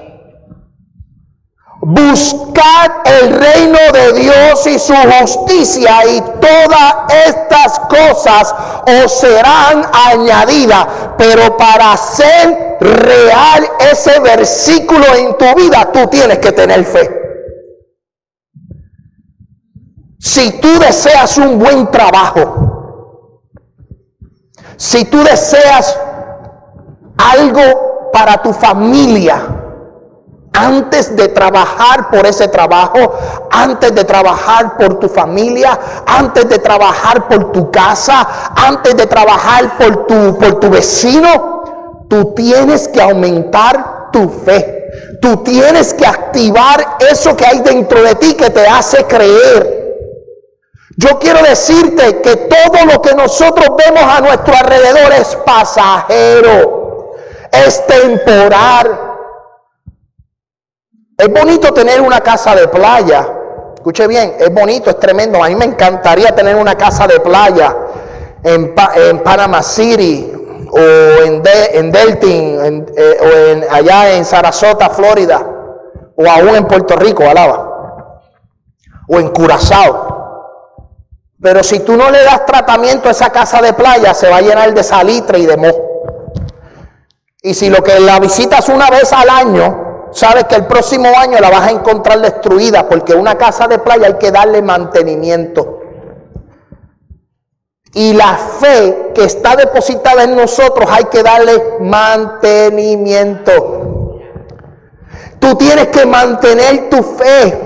[1.85, 8.55] Buscad el reino de Dios y su justicia y todas estas cosas
[9.03, 10.87] os serán añadidas.
[11.17, 17.09] Pero para ser real ese versículo en tu vida, tú tienes que tener fe.
[20.19, 23.41] Si tú deseas un buen trabajo,
[24.77, 25.99] si tú deseas
[27.17, 29.52] algo para tu familia,
[30.53, 33.17] antes de trabajar por ese trabajo,
[33.49, 39.77] antes de trabajar por tu familia, antes de trabajar por tu casa, antes de trabajar
[39.77, 44.79] por tu, por tu vecino, tú tienes que aumentar tu fe.
[45.21, 49.83] Tú tienes que activar eso que hay dentro de ti que te hace creer.
[50.97, 57.15] Yo quiero decirte que todo lo que nosotros vemos a nuestro alrededor es pasajero,
[57.51, 59.12] es temporal.
[61.23, 63.25] Es bonito tener una casa de playa.
[63.75, 65.41] Escuche bien, es bonito, es tremendo.
[65.41, 67.73] A mí me encantaría tener una casa de playa
[68.43, 70.33] en, en Panama City
[70.69, 75.41] o en, en Deltin eh, o en, allá en Sarasota, Florida
[76.17, 78.19] o aún en Puerto Rico, alaba.
[79.07, 80.59] O en Curazao.
[81.41, 84.41] Pero si tú no le das tratamiento a esa casa de playa, se va a
[84.41, 86.41] llenar de salitre y de moho.
[87.41, 91.37] Y si lo que la visitas una vez al año, sabes que el próximo año
[91.39, 95.81] la vas a encontrar destruida, porque una casa de playa hay que darle mantenimiento.
[97.95, 104.21] Y la fe que está depositada en nosotros hay que darle mantenimiento.
[105.39, 107.59] Tú tienes que mantener tu fe.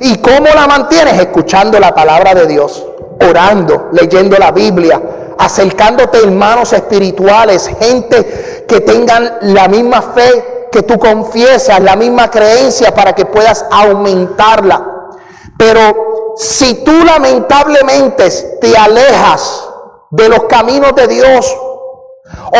[0.00, 1.20] ¿Y cómo la mantienes?
[1.20, 2.86] Escuchando la palabra de Dios,
[3.28, 5.02] orando, leyendo la Biblia,
[5.38, 12.94] acercándote hermanos espirituales, gente que tengan la misma fe que tú confiesas, la misma creencia
[12.94, 15.08] para que puedas aumentarla.
[15.56, 18.28] Pero si tú lamentablemente
[18.60, 19.70] te alejas
[20.10, 21.56] de los caminos de Dios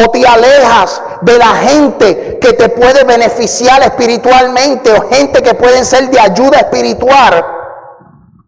[0.03, 5.85] o te alejas de la gente que te puede beneficiar espiritualmente o gente que pueden
[5.85, 7.45] ser de ayuda espiritual,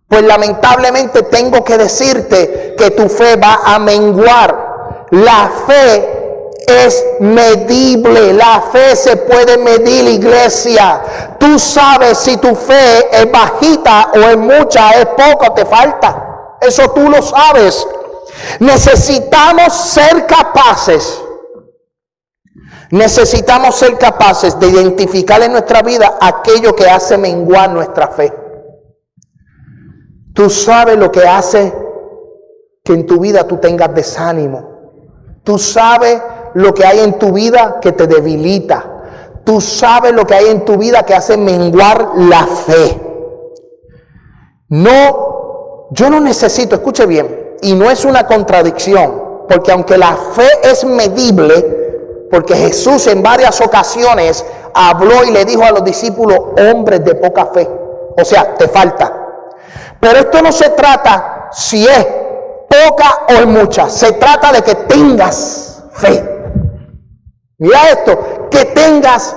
[0.08, 5.06] pues lamentablemente tengo que decirte que tu fe va a menguar.
[5.10, 6.17] La fe
[6.68, 11.36] es medible, la fe se puede medir, iglesia.
[11.38, 16.56] Tú sabes si tu fe es bajita o es mucha, es poco, te falta.
[16.60, 17.86] Eso tú lo sabes.
[18.60, 21.22] Necesitamos ser capaces.
[22.90, 28.32] Necesitamos ser capaces de identificar en nuestra vida aquello que hace menguar nuestra fe.
[30.34, 31.72] Tú sabes lo que hace
[32.84, 34.78] que en tu vida tú tengas desánimo.
[35.44, 36.22] Tú sabes
[36.54, 38.84] lo que hay en tu vida que te debilita.
[39.44, 43.00] Tú sabes lo que hay en tu vida que hace menguar la fe.
[44.68, 50.48] No, yo no necesito, escuche bien, y no es una contradicción, porque aunque la fe
[50.62, 56.38] es medible, porque Jesús en varias ocasiones habló y le dijo a los discípulos,
[56.70, 57.68] hombres de poca fe,
[58.16, 59.26] o sea, te falta.
[60.00, 62.06] Pero esto no se trata si es
[62.68, 63.88] poca o mucha.
[63.88, 66.37] Se trata de que tengas fe.
[67.58, 69.34] Mira esto, que tengas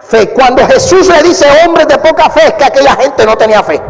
[0.00, 0.30] fe.
[0.30, 3.80] Cuando Jesús le dice hombres de poca fe, es que aquella gente no tenía fe.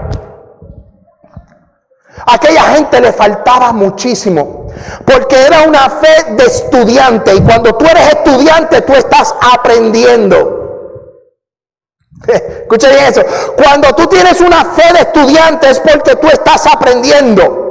[2.26, 4.68] aquella gente le faltaba muchísimo,
[5.04, 7.34] porque era una fe de estudiante.
[7.34, 10.62] Y cuando tú eres estudiante, tú estás aprendiendo.
[12.26, 13.22] Escucha bien eso.
[13.56, 17.63] Cuando tú tienes una fe de estudiante es porque tú estás aprendiendo.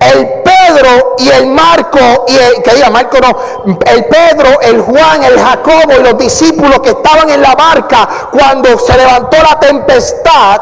[0.00, 5.38] El Pedro y el Marco, y que diga Marco no, el Pedro, el Juan, el
[5.38, 10.60] Jacobo y los discípulos que estaban en la barca cuando se levantó la tempestad,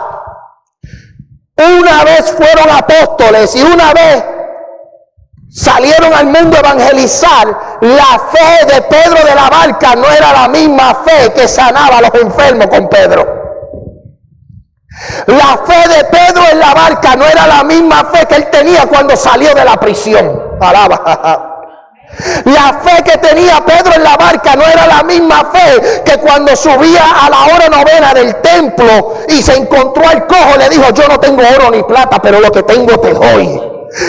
[1.57, 4.25] una vez fueron apóstoles y una vez
[5.51, 10.49] salieron al mundo a evangelizar, la fe de Pedro de la barca no era la
[10.49, 13.36] misma fe que sanaba a los enfermos con Pedro.
[15.27, 18.87] La fe de Pedro en la barca no era la misma fe que él tenía
[18.87, 20.57] cuando salió de la prisión.
[20.61, 21.53] Alaba.
[22.45, 26.55] La fe que tenía Pedro en la barca no era la misma fe que cuando
[26.57, 31.09] subía a la hora novena del templo y se encontró al cojo, le dijo, yo
[31.09, 33.61] no tengo oro ni plata, pero lo que tengo te doy.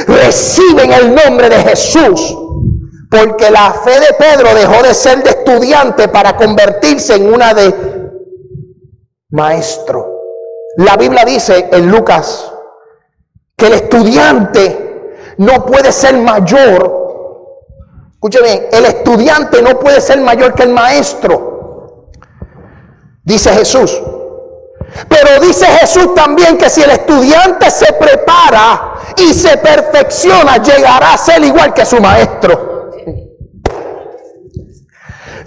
[0.07, 2.37] Reciben el nombre de Jesús.
[3.09, 7.73] Porque la fe de Pedro dejó de ser de estudiante para convertirse en una de
[9.29, 10.16] maestro.
[10.77, 12.51] La Biblia dice en Lucas
[13.55, 17.07] que el estudiante no puede ser mayor.
[18.13, 22.11] Escuche bien, el estudiante no puede ser mayor que el maestro.
[23.23, 23.99] Dice Jesús.
[25.09, 31.17] Pero dice Jesús también que si el estudiante se prepara y se perfecciona, llegará a
[31.17, 32.91] ser igual que su maestro.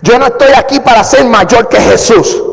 [0.03, 2.50] Yo no estoy aquí para ser mayor que Jesús.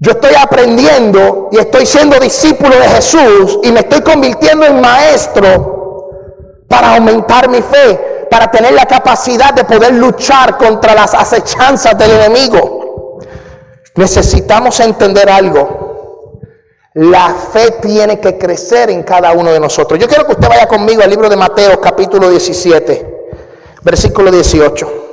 [0.00, 6.10] Yo estoy aprendiendo y estoy siendo discípulo de Jesús y me estoy convirtiendo en maestro
[6.68, 12.12] para aumentar mi fe, para tener la capacidad de poder luchar contra las acechanzas del
[12.12, 13.18] enemigo.
[13.96, 16.38] Necesitamos entender algo.
[16.94, 19.98] La fe tiene que crecer en cada uno de nosotros.
[19.98, 23.32] Yo quiero que usted vaya conmigo al libro de Mateo capítulo 17,
[23.82, 25.07] versículo 18.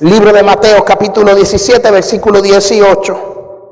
[0.00, 3.68] Libro de Mateo capítulo 17, versículo 18.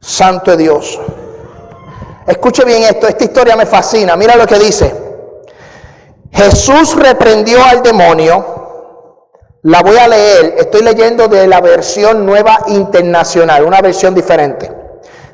[0.00, 1.00] Santo de Dios.
[2.24, 4.14] Escuche bien esto, esta historia me fascina.
[4.14, 4.94] Mira lo que dice.
[6.30, 8.52] Jesús reprendió al demonio.
[9.62, 10.54] La voy a leer.
[10.56, 14.70] Estoy leyendo de la versión nueva internacional, una versión diferente.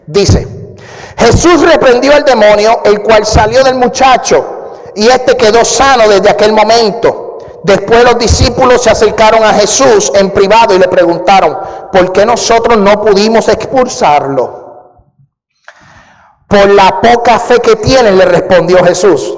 [0.07, 0.48] Dice,
[1.18, 6.55] Jesús reprendió al demonio, el cual salió del muchacho, y este quedó sano desde aquel
[6.55, 7.30] momento.
[7.62, 11.58] Después los discípulos se acercaron a Jesús en privado y le preguntaron,
[11.92, 14.61] ¿por qué nosotros no pudimos expulsarlo?
[16.48, 19.34] Por la poca fe que tienen, le respondió Jesús.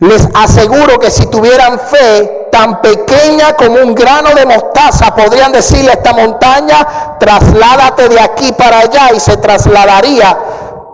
[0.00, 5.90] Les aseguro que si tuvieran fe tan pequeña como un grano de mostaza, podrían decirle
[5.90, 10.38] a esta montaña, trasládate de aquí para allá y se trasladaría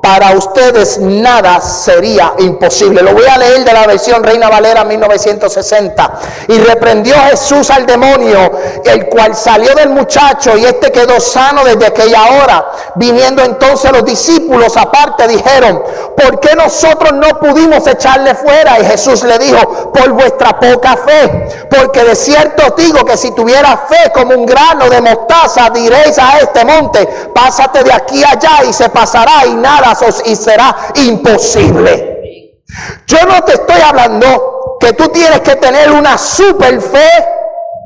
[0.03, 3.03] para ustedes nada sería imposible.
[3.03, 6.13] Lo voy a leer de la versión Reina Valera 1960.
[6.49, 8.51] Y reprendió Jesús al demonio,
[8.85, 12.67] el cual salió del muchacho y este quedó sano desde aquella hora.
[12.97, 15.81] Viniendo entonces los discípulos aparte dijeron,
[16.17, 18.81] ¿por qué nosotros no pudimos echarle fuera?
[18.81, 21.49] Y Jesús le dijo, por vuestra poca fe.
[21.71, 26.19] Porque de cierto os digo que si tuviera fe como un grano de mostaza, diréis
[26.19, 29.91] a este monte, pásate de aquí allá y se pasará y nada
[30.24, 32.62] y será imposible.
[33.07, 37.09] Yo no te estoy hablando que tú tienes que tener una super fe,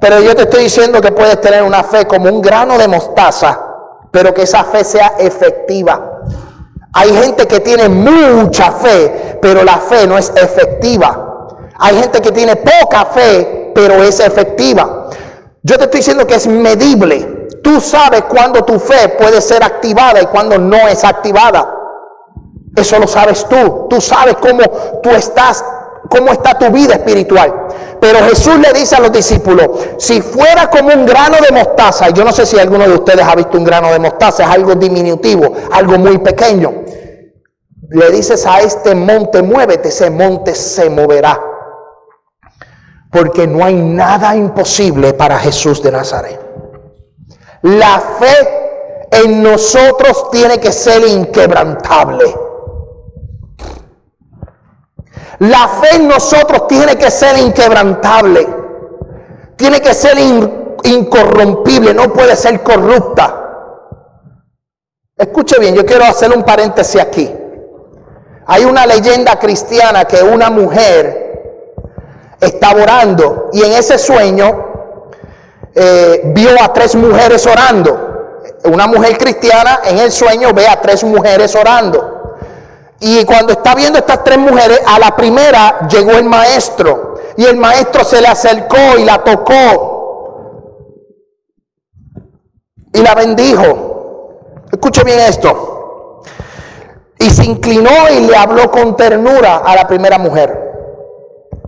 [0.01, 3.59] pero yo te estoy diciendo que puedes tener una fe como un grano de mostaza,
[4.11, 6.21] pero que esa fe sea efectiva.
[6.93, 11.49] Hay gente que tiene mucha fe, pero la fe no es efectiva.
[11.79, 15.09] Hay gente que tiene poca fe, pero es efectiva.
[15.63, 17.49] Yo te estoy diciendo que es medible.
[17.63, 21.76] Tú sabes cuándo tu fe puede ser activada y cuándo no es activada.
[22.77, 23.87] Eso lo sabes tú.
[23.89, 24.63] Tú sabes cómo
[25.03, 25.65] tú estás,
[26.11, 27.67] cómo está tu vida espiritual.
[27.99, 29.69] Pero Jesús le dice a los discípulos,
[29.99, 33.35] si fuera como un grano de mostaza, yo no sé si alguno de ustedes ha
[33.35, 36.85] visto un grano de mostaza, es algo diminutivo, algo muy pequeño.
[37.89, 41.41] Le dices a este monte, muévete, ese monte se moverá.
[43.11, 46.41] Porque no hay nada imposible para Jesús de Nazaret.
[47.63, 48.67] La fe
[49.11, 52.46] en nosotros tiene que ser inquebrantable.
[55.39, 58.47] La fe en nosotros tiene que ser inquebrantable,
[59.57, 60.17] tiene que ser
[60.83, 63.43] incorrompible, no puede ser corrupta.
[65.17, 67.33] Escuche bien, yo quiero hacer un paréntesis aquí.
[68.47, 71.27] Hay una leyenda cristiana que una mujer
[72.41, 74.67] estaba orando y en ese sueño
[75.75, 78.43] eh, vio a tres mujeres orando.
[78.65, 82.16] Una mujer cristiana en el sueño ve a tres mujeres orando.
[83.01, 87.15] Y cuando está viendo estas tres mujeres, a la primera llegó el maestro.
[87.37, 90.93] Y el maestro se le acercó y la tocó.
[92.93, 94.65] Y la bendijo.
[94.73, 96.23] Escuche bien esto.
[97.19, 100.65] Y se inclinó y le habló con ternura a la primera mujer.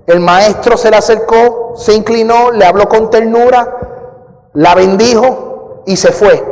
[0.06, 3.76] El maestro se le acercó, se inclinó, le habló con ternura,
[4.54, 6.42] la bendijo y se fue.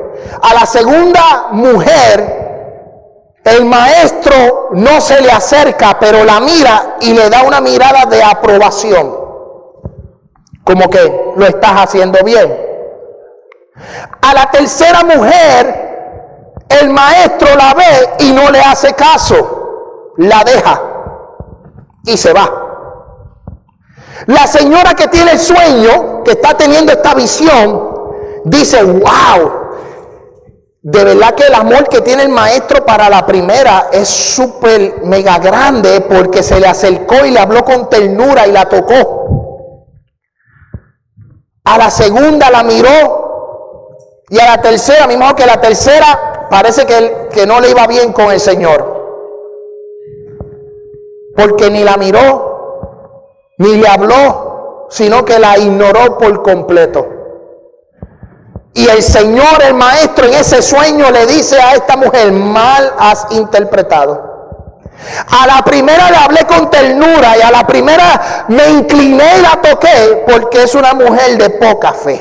[0.42, 2.45] A la segunda mujer
[3.46, 8.20] el maestro no se le acerca, pero la mira y le da una mirada de
[8.20, 9.16] aprobación.
[10.64, 12.58] Como que lo estás haciendo bien.
[14.20, 20.14] A la tercera mujer, el maestro la ve y no le hace caso.
[20.16, 20.82] La deja
[22.04, 22.50] y se va.
[24.26, 29.65] La señora que tiene el sueño, que está teniendo esta visión, dice, wow,
[30.88, 35.36] de verdad que el amor que tiene el maestro para la primera es súper mega
[35.40, 39.88] grande porque se le acercó y le habló con ternura y la tocó.
[41.64, 47.30] A la segunda la miró y a la tercera, mismo que la tercera parece que,
[47.32, 48.94] que no le iba bien con el Señor.
[51.34, 57.15] Porque ni la miró, ni le habló, sino que la ignoró por completo.
[58.76, 63.26] Y el Señor, el Maestro, en ese sueño le dice a esta mujer, mal has
[63.30, 64.36] interpretado.
[65.30, 69.62] A la primera le hablé con ternura y a la primera me incliné y la
[69.62, 72.20] toqué porque es una mujer de poca fe.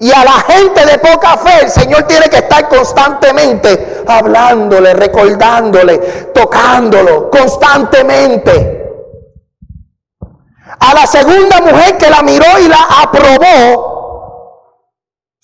[0.00, 5.96] Y a la gente de poca fe el Señor tiene que estar constantemente hablándole, recordándole,
[6.34, 8.84] tocándolo, constantemente.
[10.78, 13.95] A la segunda mujer que la miró y la aprobó,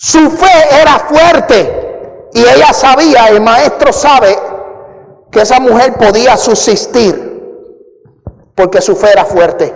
[0.04, 4.36] su fe era fuerte y ella sabía, el maestro sabe,
[5.30, 7.30] que esa mujer podía subsistir
[8.56, 9.72] porque su fe era fuerte.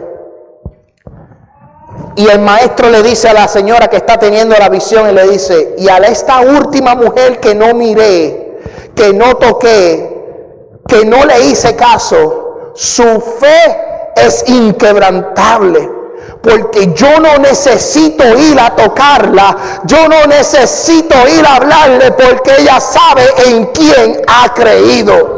[2.17, 5.29] Y el maestro le dice a la señora que está teniendo la visión y le
[5.29, 8.59] dice, y a esta última mujer que no miré,
[8.97, 15.96] que no toqué, que no le hice caso, su fe es inquebrantable
[16.43, 22.81] porque yo no necesito ir a tocarla, yo no necesito ir a hablarle porque ella
[22.81, 25.37] sabe en quién ha creído.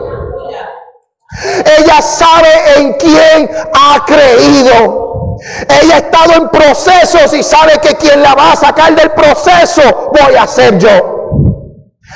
[1.79, 5.37] Ella sabe en quién ha creído.
[5.83, 10.11] Ella ha estado en procesos y sabe que quien la va a sacar del proceso
[10.13, 11.19] voy a ser yo.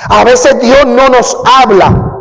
[0.08, 2.11] A veces Dios no nos habla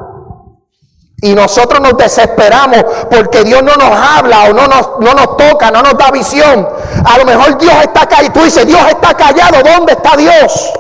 [1.22, 5.69] Y nosotros nos desesperamos porque Dios no nos habla o no nos, no nos toca,
[5.69, 6.67] no nos da visión.
[7.05, 8.34] A lo mejor Dios está callado.
[8.34, 9.61] Tú dices, Dios está callado.
[9.63, 10.74] ¿Dónde está Dios?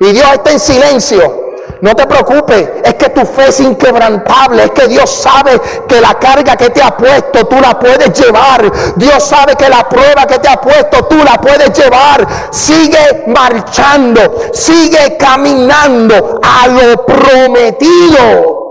[0.00, 1.46] Y Dios está en silencio.
[1.82, 6.14] No te preocupes, es que tu fe es inquebrantable, es que Dios sabe que la
[6.14, 8.72] carga que te ha puesto tú la puedes llevar.
[8.96, 12.26] Dios sabe que la prueba que te ha puesto tú la puedes llevar.
[12.50, 14.20] Sigue marchando,
[14.52, 18.65] sigue caminando a lo prometido.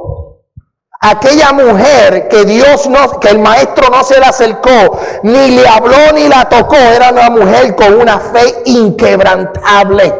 [1.08, 6.12] Aquella mujer que Dios no, que el maestro no se le acercó, ni le habló
[6.16, 10.20] ni la tocó, era una mujer con una fe inquebrantable.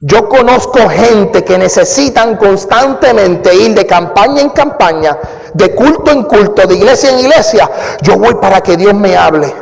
[0.00, 5.18] Yo conozco gente que necesitan constantemente ir de campaña en campaña,
[5.52, 7.70] de culto en culto, de iglesia en iglesia.
[8.00, 9.54] Yo voy para que Dios me hable.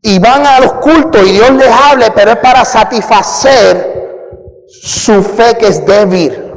[0.00, 5.58] Y van a los cultos y Dios les hable, pero es para satisfacer su fe
[5.58, 6.51] que es débil.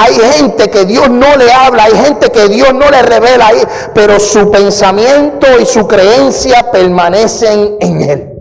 [0.00, 3.50] Hay gente que Dios no le habla, hay gente que Dios no le revela,
[3.92, 8.32] pero su pensamiento y su creencia permanecen en Él.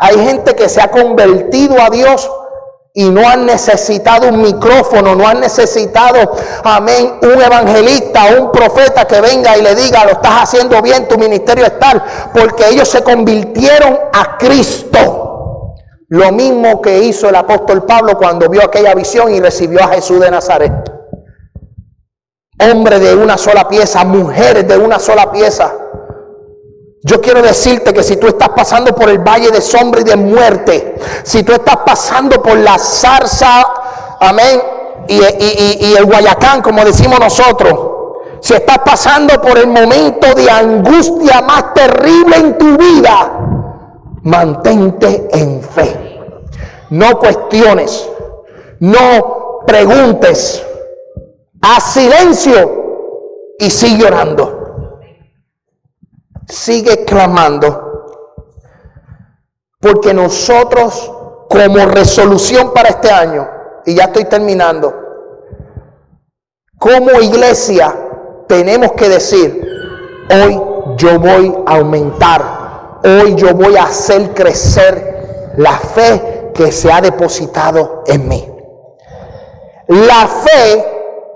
[0.00, 2.28] Hay gente que se ha convertido a Dios
[2.92, 9.20] y no han necesitado un micrófono, no han necesitado, amén, un evangelista un profeta que
[9.20, 12.02] venga y le diga, lo estás haciendo bien, tu ministerio es tal,
[12.34, 15.27] porque ellos se convirtieron a Cristo.
[16.08, 20.20] Lo mismo que hizo el apóstol Pablo cuando vio aquella visión y recibió a Jesús
[20.20, 20.72] de Nazaret.
[22.60, 25.72] Hombre de una sola pieza, mujeres de una sola pieza
[27.02, 30.16] yo quiero decirte que si tú estás pasando por el valle de sombra y de
[30.16, 33.64] muerte, si tú estás pasando por la zarza,
[34.20, 34.60] amén,
[35.06, 37.72] y, y, el guayacán, como decimos nosotros,
[38.40, 43.57] si estás pasando por el momento de angustia más terrible en tu vida,
[44.28, 46.20] mantente en fe.
[46.90, 48.08] No cuestiones,
[48.80, 50.64] no preguntes,
[51.60, 54.58] haz silencio y sigue orando
[56.48, 57.84] sigue clamando.
[59.80, 61.12] Porque nosotros,
[61.48, 63.48] como resolución para este año,
[63.86, 64.92] y ya estoy terminando,
[66.78, 67.94] como iglesia
[68.48, 69.64] tenemos que decir,
[70.30, 70.60] hoy
[70.96, 72.57] yo voy a aumentar,
[73.04, 78.48] hoy yo voy a hacer crecer la fe que se ha depositado en mí.
[79.88, 80.84] La fe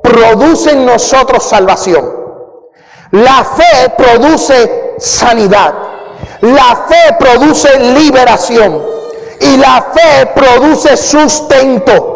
[0.02, 2.22] produce en nosotros salvación.
[3.12, 5.74] La fe produce sanidad.
[6.42, 8.82] La fe produce liberación
[9.40, 12.12] y la fe produce sustento.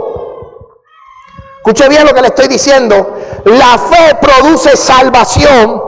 [1.58, 3.18] Escuche bien lo que le estoy diciendo.
[3.44, 5.82] La fe produce salvación,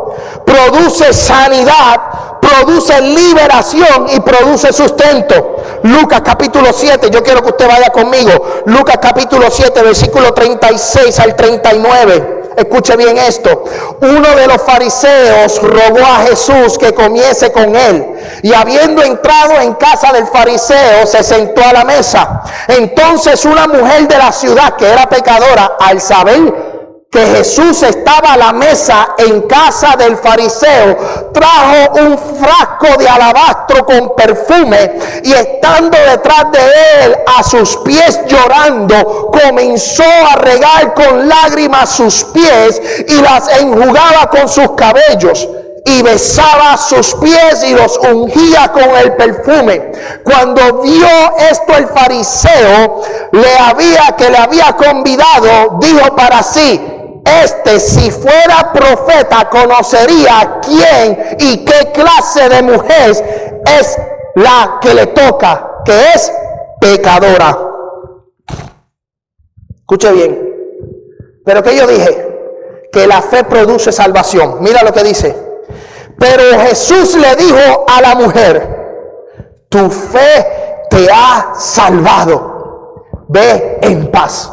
[0.45, 2.01] produce sanidad,
[2.41, 5.57] produce liberación y produce sustento.
[5.83, 8.63] Lucas capítulo 7, yo quiero que usted vaya conmigo.
[8.67, 12.39] Lucas capítulo 7, versículo 36 al 39.
[12.59, 13.65] Escuche bien esto.
[14.01, 18.05] Uno de los fariseos rogó a Jesús que comiese con él.
[18.43, 22.43] Y habiendo entrado en casa del fariseo, se sentó a la mesa.
[22.67, 26.68] Entonces una mujer de la ciudad que era pecadora, al saber
[27.11, 33.87] que Jesús estaba a la mesa en casa del fariseo, trajo un frasco de alabastro
[33.87, 34.93] con perfume
[35.25, 42.25] y estando detrás de él a sus pies llorando, comenzó a regar con lágrimas sus
[42.25, 45.49] pies y las enjugaba con sus cabellos
[45.87, 49.93] y besaba sus pies y los ungía con el perfume.
[50.23, 51.09] Cuando vio
[51.51, 53.03] esto el fariseo,
[53.33, 56.98] le había que le había convidado, dijo para sí,
[57.43, 63.99] este si fuera profeta conocería quién y qué clase de mujer es
[64.35, 66.33] la que le toca, que es
[66.81, 67.59] pecadora.
[69.77, 70.55] Escuche bien.
[71.45, 72.29] Pero que yo dije,
[72.93, 74.59] que la fe produce salvación.
[74.61, 75.35] Mira lo que dice.
[76.19, 80.47] Pero Jesús le dijo a la mujer, tu fe
[80.91, 82.59] te ha salvado
[83.29, 84.53] ve en paz.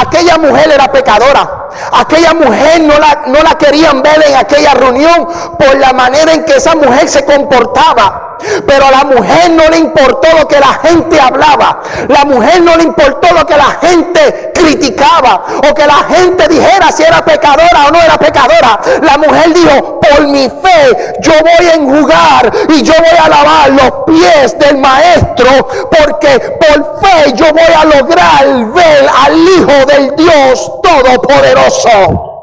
[0.00, 1.68] Aquella mujer era pecadora.
[1.92, 6.44] Aquella mujer no la, no la querían ver en aquella reunión por la manera en
[6.44, 8.33] que esa mujer se comportaba.
[8.66, 11.80] Pero a la mujer no le importó lo que la gente hablaba.
[12.08, 15.44] La mujer no le importó lo que la gente criticaba.
[15.70, 18.80] O que la gente dijera si era pecadora o no era pecadora.
[19.02, 23.70] La mujer dijo, por mi fe yo voy a enjugar y yo voy a lavar
[23.70, 25.68] los pies del maestro.
[25.90, 32.33] Porque por fe yo voy a lograr ver al Hijo del Dios Todopoderoso.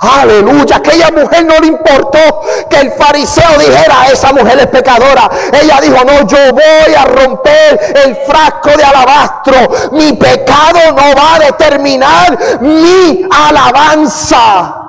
[0.00, 5.28] Aleluya, aquella mujer no le importó que el fariseo dijera, esa mujer es pecadora.
[5.52, 9.56] Ella dijo, no, yo voy a romper el frasco de alabastro.
[9.92, 14.87] Mi pecado no va a determinar mi alabanza.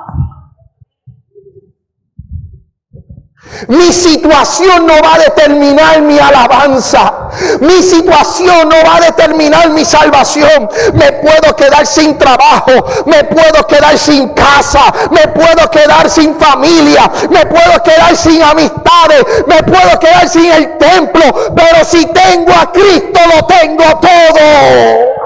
[3.68, 7.28] Mi situación no va a determinar mi alabanza.
[7.60, 10.68] Mi situación no va a determinar mi salvación.
[10.94, 12.72] Me puedo quedar sin trabajo.
[13.06, 14.92] Me puedo quedar sin casa.
[15.10, 17.10] Me puedo quedar sin familia.
[17.28, 19.24] Me puedo quedar sin amistades.
[19.46, 21.22] Me puedo quedar sin el templo.
[21.54, 25.20] Pero si tengo a Cristo, lo tengo todo.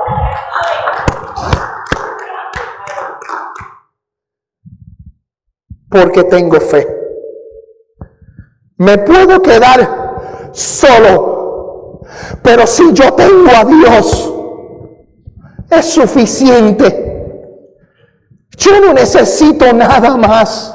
[5.90, 7.03] Porque tengo fe.
[8.76, 12.00] Me puedo quedar solo,
[12.42, 14.32] pero si yo tengo a Dios,
[15.70, 17.04] es suficiente.
[18.56, 20.74] Yo no necesito nada más.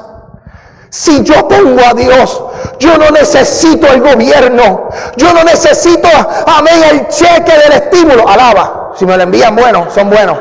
[0.90, 2.42] Si yo tengo a Dios,
[2.78, 4.88] yo no necesito el gobierno.
[5.16, 6.08] Yo no necesito,
[6.46, 8.28] amén, el cheque del estímulo.
[8.28, 8.92] Alaba.
[8.96, 10.36] Si me lo envían, bueno, son buenos.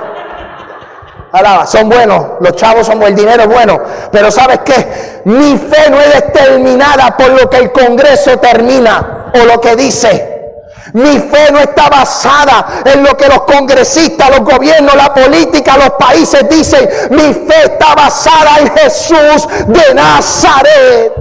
[1.32, 3.80] Alaba, son buenos, los chavos somos, el dinero es bueno,
[4.12, 5.22] pero ¿sabes qué?
[5.26, 10.30] Mi fe no es determinada por lo que el Congreso termina o lo que dice.
[10.94, 15.92] Mi fe no está basada en lo que los congresistas, los gobiernos, la política, los
[15.92, 16.90] países dicen.
[17.12, 21.14] Mi fe está basada en Jesús de Nazaret.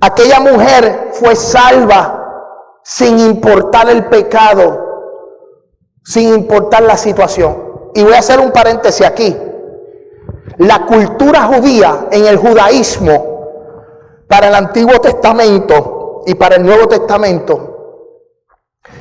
[0.00, 2.20] Aquella mujer fue salva
[2.84, 4.91] sin importar el pecado
[6.04, 7.90] sin importar la situación.
[7.94, 9.36] Y voy a hacer un paréntesis aquí.
[10.58, 13.32] La cultura judía en el judaísmo,
[14.28, 17.72] para el Antiguo Testamento y para el Nuevo Testamento,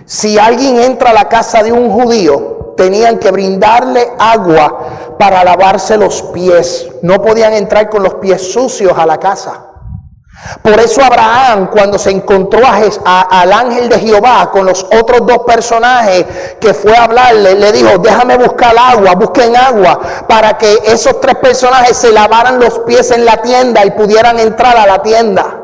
[0.06, 5.98] si alguien entra a la casa de un judío, tenían que brindarle agua para lavarse
[5.98, 6.90] los pies.
[7.02, 9.71] No podían entrar con los pies sucios a la casa.
[10.62, 12.62] Por eso Abraham, cuando se encontró
[13.06, 16.26] al ángel de Jehová con los otros dos personajes
[16.60, 21.36] que fue a hablarle, le dijo, déjame buscar agua, busquen agua, para que esos tres
[21.36, 25.58] personajes se lavaran los pies en la tienda y pudieran entrar a la tienda.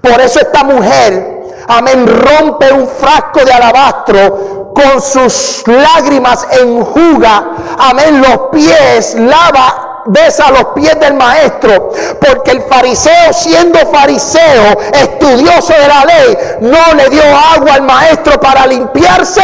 [0.00, 8.20] Por eso esta mujer, amén, rompe un frasco de alabastro con sus lágrimas enjuga, amén,
[8.20, 11.90] los pies, lava besa los pies del maestro,
[12.20, 17.22] porque el fariseo siendo fariseo, estudioso de la ley, no le dio
[17.54, 19.42] agua al maestro para limpiarse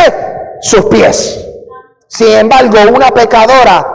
[0.61, 1.39] sus pies.
[2.09, 3.87] Sin embargo, una pecadora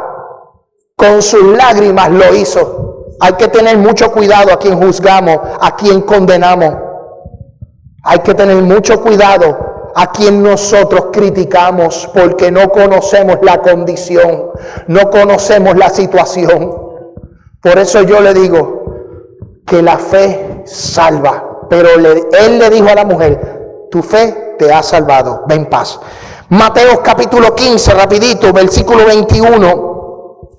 [0.96, 3.16] con sus lágrimas lo hizo.
[3.20, 6.76] Hay que tener mucho cuidado a quien juzgamos, a quien condenamos.
[8.04, 9.67] Hay que tener mucho cuidado
[10.00, 14.52] a quien nosotros criticamos porque no conocemos la condición,
[14.86, 16.72] no conocemos la situación.
[17.60, 18.84] Por eso yo le digo
[19.66, 24.84] que la fe salva, pero él le dijo a la mujer, tu fe te ha
[24.84, 26.00] salvado, ven paz.
[26.50, 30.50] Mateo capítulo 15, rapidito, versículo 21.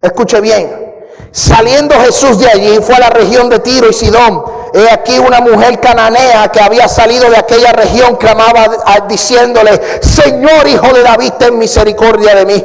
[0.00, 0.94] Escuche bien.
[1.32, 5.40] Saliendo Jesús de allí, fue a la región de Tiro y Sidón He aquí una
[5.40, 8.68] mujer cananea que había salido de aquella región clamaba
[9.08, 12.64] diciéndole, Señor Hijo de David, ten misericordia de mí.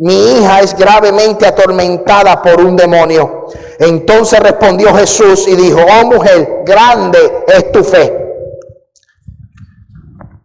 [0.00, 3.46] Mi hija es gravemente atormentada por un demonio.
[3.78, 7.18] Entonces respondió Jesús y dijo, oh mujer, grande
[7.48, 8.14] es tu fe.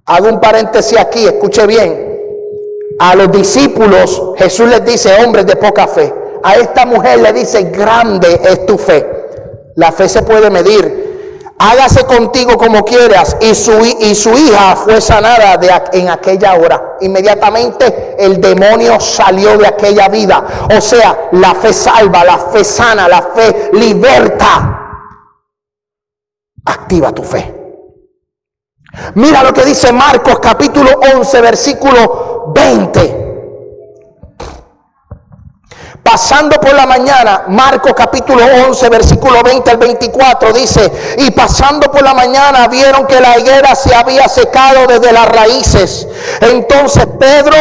[0.05, 2.13] Hago un paréntesis aquí, escuche bien.
[2.99, 6.13] A los discípulos Jesús les dice, hombres de poca fe.
[6.43, 9.22] A esta mujer le dice, grande es tu fe.
[9.75, 11.53] La fe se puede medir.
[11.59, 13.37] Hágase contigo como quieras.
[13.41, 16.97] Y su, y su hija fue sanada de, en aquella hora.
[17.01, 20.67] Inmediatamente el demonio salió de aquella vida.
[20.75, 24.79] O sea, la fe salva, la fe sana, la fe liberta.
[26.65, 27.61] Activa tu fe.
[29.15, 33.22] Mira lo que dice Marcos capítulo 11, versículo 20
[36.03, 42.03] pasando por la mañana, Marcos capítulo 11, versículo 20 al 24 dice, y pasando por
[42.03, 46.07] la mañana vieron que la higuera se había secado desde las raíces.
[46.41, 47.55] Entonces Pedro,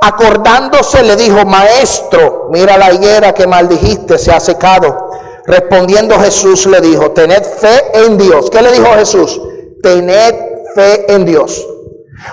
[0.00, 5.10] acordándose, le dijo, maestro, mira la higuera que maldijiste, se ha secado.
[5.44, 8.50] Respondiendo Jesús le dijo, tened fe en Dios.
[8.50, 9.40] ¿Qué le dijo Jesús?
[9.82, 10.34] Tened
[10.74, 11.66] fe en Dios.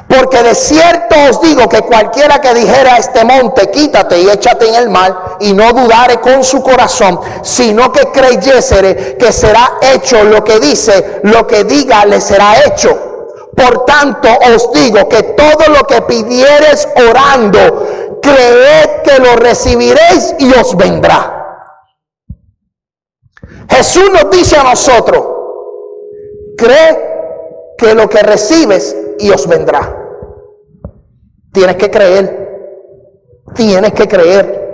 [0.08, 4.68] Porque de cierto os digo que cualquiera que dijera a este monte, quítate y échate
[4.68, 10.24] en el mar, y no dudare con su corazón, sino que creyese que será hecho
[10.24, 12.98] lo que dice, lo que diga le será hecho.
[13.56, 20.54] Por tanto os digo que todo lo que pidieres orando, creed que lo recibiréis y
[20.54, 21.34] os vendrá.
[23.70, 25.24] Jesús nos dice a nosotros,
[26.58, 30.06] cree que lo que recibes y os vendrá.
[31.52, 34.68] Tienes que creer, tienes que creer,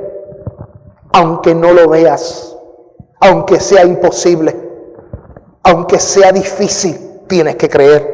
[1.13, 2.57] aunque no lo veas,
[3.19, 4.55] aunque sea imposible,
[5.63, 8.13] aunque sea difícil, tienes que creer.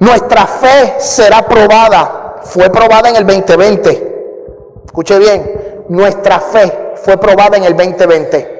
[0.00, 4.84] Nuestra fe será probada, fue probada en el 2020.
[4.86, 8.57] Escuche bien, nuestra fe fue probada en el 2020.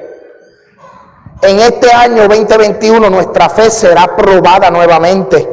[1.41, 5.47] En este año 2021 nuestra fe será probada nuevamente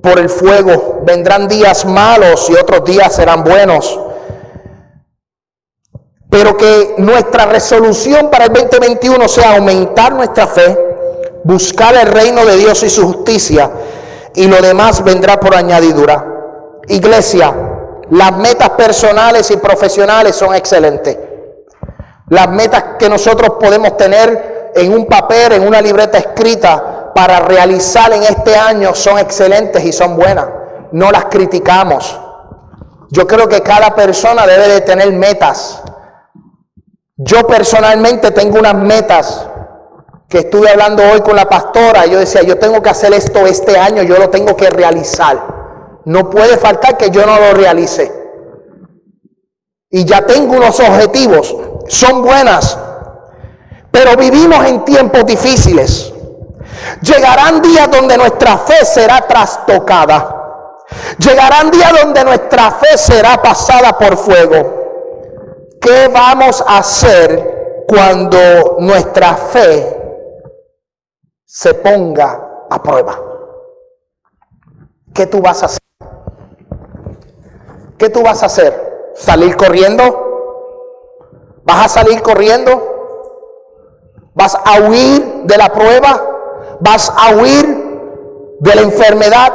[0.00, 1.00] por el fuego.
[1.04, 3.98] Vendrán días malos y otros días serán buenos.
[6.30, 10.78] Pero que nuestra resolución para el 2021 sea aumentar nuestra fe,
[11.42, 13.70] buscar el reino de Dios y su justicia
[14.34, 16.24] y lo demás vendrá por añadidura.
[16.88, 17.52] Iglesia,
[18.10, 21.18] las metas personales y profesionales son excelentes.
[22.28, 28.12] Las metas que nosotros podemos tener en un papel, en una libreta escrita para realizar
[28.12, 30.46] en este año son excelentes y son buenas.
[30.92, 32.20] No las criticamos.
[33.10, 35.82] Yo creo que cada persona debe de tener metas.
[37.16, 39.48] Yo personalmente tengo unas metas
[40.28, 43.78] que estuve hablando hoy con la pastora, yo decía, yo tengo que hacer esto este
[43.78, 46.02] año, yo lo tengo que realizar.
[46.04, 48.12] No puede faltar que yo no lo realice.
[49.88, 51.56] Y ya tengo unos objetivos,
[51.88, 52.76] son buenas,
[53.96, 56.12] pero vivimos en tiempos difíciles.
[57.00, 60.84] Llegarán días donde nuestra fe será trastocada.
[61.16, 65.78] Llegarán días donde nuestra fe será pasada por fuego.
[65.80, 69.96] ¿Qué vamos a hacer cuando nuestra fe
[71.46, 73.18] se ponga a prueba.
[75.14, 75.80] ¿Qué tú vas a hacer?
[77.96, 79.12] ¿Qué tú vas a hacer?
[79.14, 80.02] ¿Salir corriendo?
[81.64, 82.95] ¿Vas a salir corriendo?
[84.36, 86.22] ¿Vas a huir de la prueba?
[86.80, 87.66] ¿Vas a huir
[88.60, 89.52] de la enfermedad?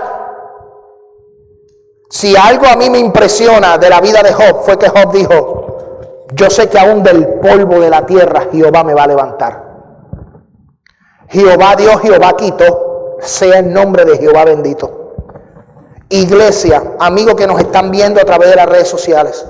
[2.09, 5.77] Si algo a mí me impresiona de la vida de Job fue que Job dijo,
[6.33, 9.71] yo sé que aún del polvo de la tierra Jehová me va a levantar.
[11.29, 15.13] Jehová Dios, Jehová quito, sea el nombre de Jehová bendito.
[16.09, 19.45] Iglesia, amigos que nos están viendo a través de las redes sociales,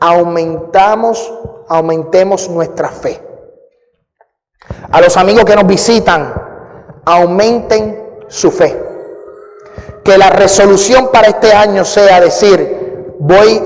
[0.00, 1.32] aumentamos,
[1.66, 3.25] aumentemos nuestra fe.
[4.90, 6.34] A los amigos que nos visitan,
[7.04, 8.82] aumenten su fe.
[10.04, 13.62] Que la resolución para este año sea decir, voy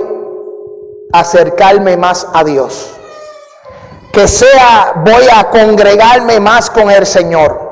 [1.12, 2.96] a acercarme más a Dios
[4.12, 7.68] que sea voy a congregarme más con el Señor.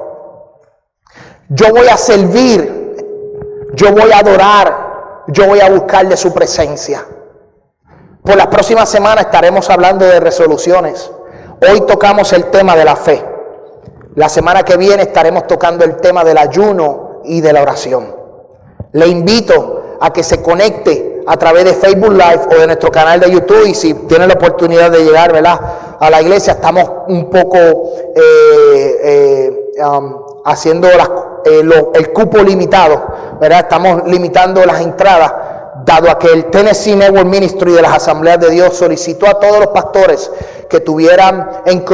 [1.49, 2.97] Yo voy a servir,
[3.75, 7.05] yo voy a adorar, yo voy a buscarle su presencia.
[8.23, 11.11] Por las próximas semanas estaremos hablando de resoluciones.
[11.69, 13.25] Hoy tocamos el tema de la fe.
[14.19, 18.13] La semana que viene estaremos tocando el tema del ayuno y de la oración.
[18.91, 23.21] Le invito a que se conecte a través de Facebook Live o de nuestro canal
[23.21, 25.61] de YouTube y si tiene la oportunidad de llegar, ¿verdad?
[26.01, 27.59] a la iglesia, estamos un poco
[28.17, 31.63] eh, eh, um, haciendo eh,
[31.95, 33.01] el cupo limitado,
[33.41, 33.61] ¿verdad?
[33.61, 35.33] Estamos limitando las entradas,
[35.85, 39.61] dado a que el Tennessee Network Ministry de las Asambleas de Dios solicitó a todos
[39.61, 40.29] los pastores
[40.69, 41.85] que tuvieran en,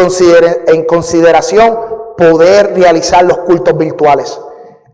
[0.68, 4.38] en consideración poder realizar los cultos virtuales.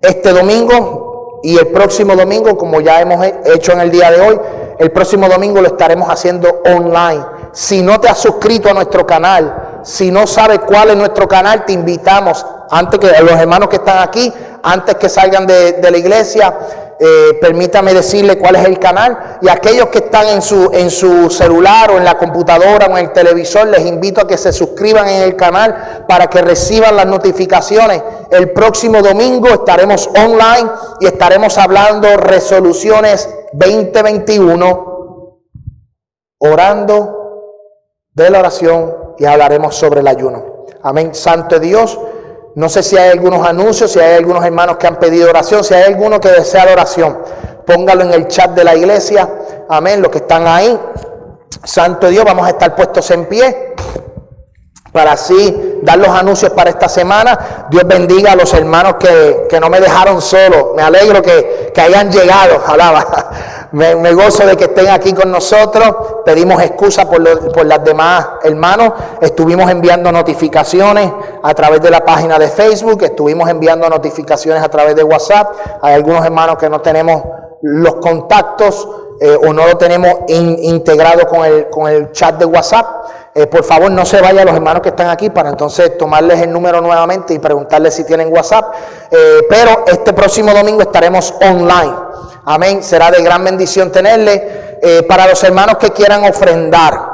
[0.01, 4.41] Este domingo y el próximo domingo, como ya hemos hecho en el día de hoy,
[4.79, 9.81] el próximo domingo lo estaremos haciendo online si no te has suscrito a nuestro canal,
[9.83, 14.03] si no sabes cuál es nuestro canal, te invitamos, antes que los hermanos que están
[14.03, 16.55] aquí, antes que salgan de, la iglesia,
[17.03, 19.39] eh, permítame decirle cuál es el canal.
[19.41, 23.07] Y aquellos que están en su, en su celular o en la computadora o en
[23.07, 27.07] el televisor, les invito a que se suscriban en el canal para que reciban las
[27.07, 28.03] notificaciones.
[28.31, 30.71] El próximo domingo estaremos online
[31.01, 35.39] y estaremos hablando resoluciones 2021,
[36.39, 37.17] orando
[38.13, 40.67] de la oración y hablaremos sobre el ayuno.
[40.83, 41.15] Amén.
[41.15, 41.99] Santo Dios.
[42.55, 45.75] No sé si hay algunos anuncios, si hay algunos hermanos que han pedido oración, si
[45.75, 47.19] hay alguno que desea la oración,
[47.65, 49.29] póngalo en el chat de la iglesia.
[49.69, 50.03] Amén.
[50.03, 50.79] Los que están ahí.
[51.63, 53.75] Santo Dios, vamos a estar puestos en pie
[54.93, 57.67] para así dar los anuncios para esta semana.
[57.71, 60.73] Dios bendiga a los hermanos que, no me dejaron solo.
[60.75, 62.63] Me alegro que, que hayan llegado.
[62.67, 63.60] Alaba.
[63.73, 65.95] Me, gozo de que estén aquí con nosotros.
[66.25, 68.93] Pedimos excusa por, por las demás hermanos.
[69.21, 71.13] Estuvimos enviando notificaciones
[71.43, 73.03] a través de la página de Facebook.
[73.05, 75.53] Estuvimos enviando notificaciones a través de WhatsApp.
[75.83, 77.23] Hay algunos hermanos que no tenemos
[77.63, 78.89] los contactos
[79.23, 82.87] eh, o no lo tenemos integrado con el, con el chat de WhatsApp,
[83.35, 86.51] eh, por favor no se vayan los hermanos que están aquí para entonces tomarles el
[86.51, 88.75] número nuevamente y preguntarles si tienen WhatsApp.
[89.11, 92.10] Eh, pero este próximo domingo estaremos online.
[92.45, 92.83] Amén.
[92.83, 94.71] Será de gran bendición tenerle.
[95.09, 97.11] para los hermanos que quieran ofrendar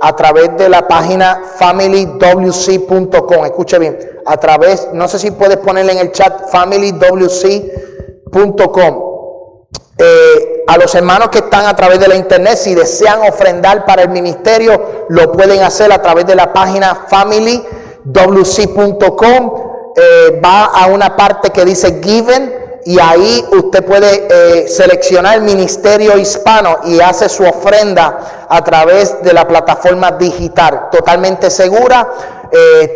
[0.00, 5.92] a través de la página familywc.com, escuche bien, a través, no sé si puedes ponerle
[5.92, 7.10] en el chat familywc.com.
[9.98, 14.00] Eh, a los hermanos que están a través de la internet, si desean ofrendar para
[14.02, 17.64] el ministerio, lo pueden hacer a través de la página familywc.com.
[19.96, 25.42] Eh, va a una parte que dice Given y ahí usted puede eh, seleccionar el
[25.42, 32.08] ministerio hispano y hace su ofrenda a través de la plataforma digital, totalmente segura,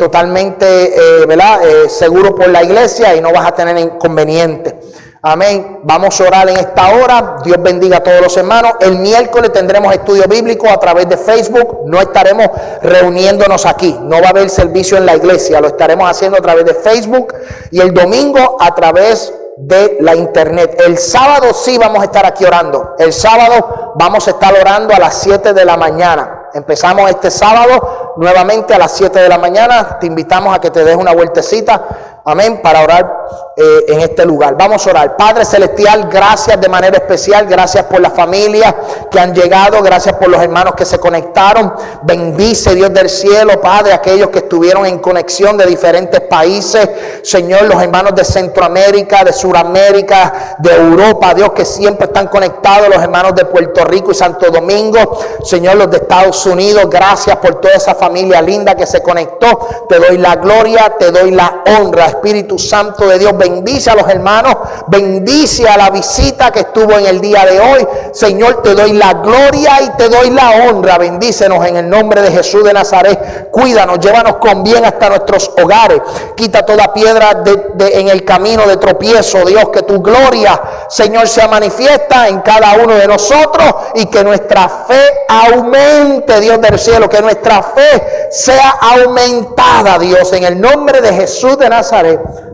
[0.01, 0.93] totalmente
[1.29, 1.61] ¿verdad?
[1.87, 4.81] seguro por la iglesia y no vas a tener inconveniente.
[5.27, 5.81] Amén.
[5.85, 7.39] Vamos a orar en esta hora.
[7.43, 8.73] Dios bendiga a todos los hermanos.
[8.79, 11.85] El miércoles tendremos estudio bíblico a través de Facebook.
[11.87, 12.49] No estaremos
[12.83, 13.99] reuniéndonos aquí.
[14.03, 15.63] No va a haber servicio en la iglesia.
[15.63, 17.33] Lo estaremos haciendo a través de Facebook.
[17.71, 20.81] Y el domingo a través de la internet.
[20.85, 22.95] El sábado sí vamos a estar aquí orando.
[22.99, 26.49] El sábado vamos a estar orando a las 7 de la mañana.
[26.55, 29.99] Empezamos este sábado nuevamente a las 7 de la mañana.
[29.99, 34.57] Te invitamos a que te des una vueltecita Amén, para orar eh, en este lugar.
[34.57, 35.15] Vamos a orar.
[35.15, 37.45] Padre Celestial, gracias de manera especial.
[37.47, 38.75] Gracias por las familias
[39.11, 39.83] que han llegado.
[39.83, 41.75] Gracias por los hermanos que se conectaron.
[42.03, 46.89] Bendice Dios del cielo, Padre, aquellos que estuvieron en conexión de diferentes países.
[47.23, 51.35] Señor, los hermanos de Centroamérica, de Suramérica, de Europa.
[51.35, 52.89] Dios, que siempre están conectados.
[52.89, 55.19] Los hermanos de Puerto Rico y Santo Domingo.
[55.45, 56.87] Señor, los de Estados Unidos.
[56.89, 59.87] Gracias por toda esa familia linda que se conectó.
[59.91, 64.09] Te doy la gloria, te doy la honra Espíritu Santo de Dios, bendice a los
[64.09, 64.57] hermanos,
[64.87, 67.87] bendice a la visita que estuvo en el día de hoy.
[68.13, 70.99] Señor, te doy la gloria y te doy la honra.
[70.99, 73.51] Bendícenos en el nombre de Jesús de Nazaret.
[73.51, 76.01] Cuídanos, llévanos con bien hasta nuestros hogares.
[76.37, 77.43] Quita toda piedra
[77.79, 82.95] en el camino de tropiezo, Dios, que tu gloria, Señor, sea manifiesta en cada uno
[82.95, 89.99] de nosotros y que nuestra fe aumente, Dios del cielo, que nuestra fe sea aumentada,
[89.99, 92.04] Dios, en el nombre de Jesús de Nazaret.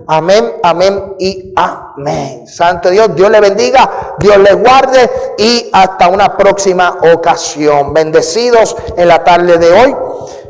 [0.06, 2.46] Amén, amén y amén.
[2.46, 7.94] Santo Dios, Dios le bendiga, Dios le guarde y hasta una próxima ocasión.
[7.94, 9.96] Bendecidos en la tarde de hoy,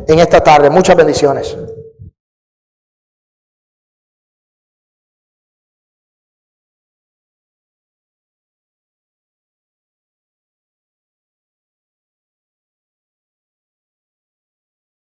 [0.06, 0.70] en esta tarde.
[0.70, 1.56] Muchas bendiciones.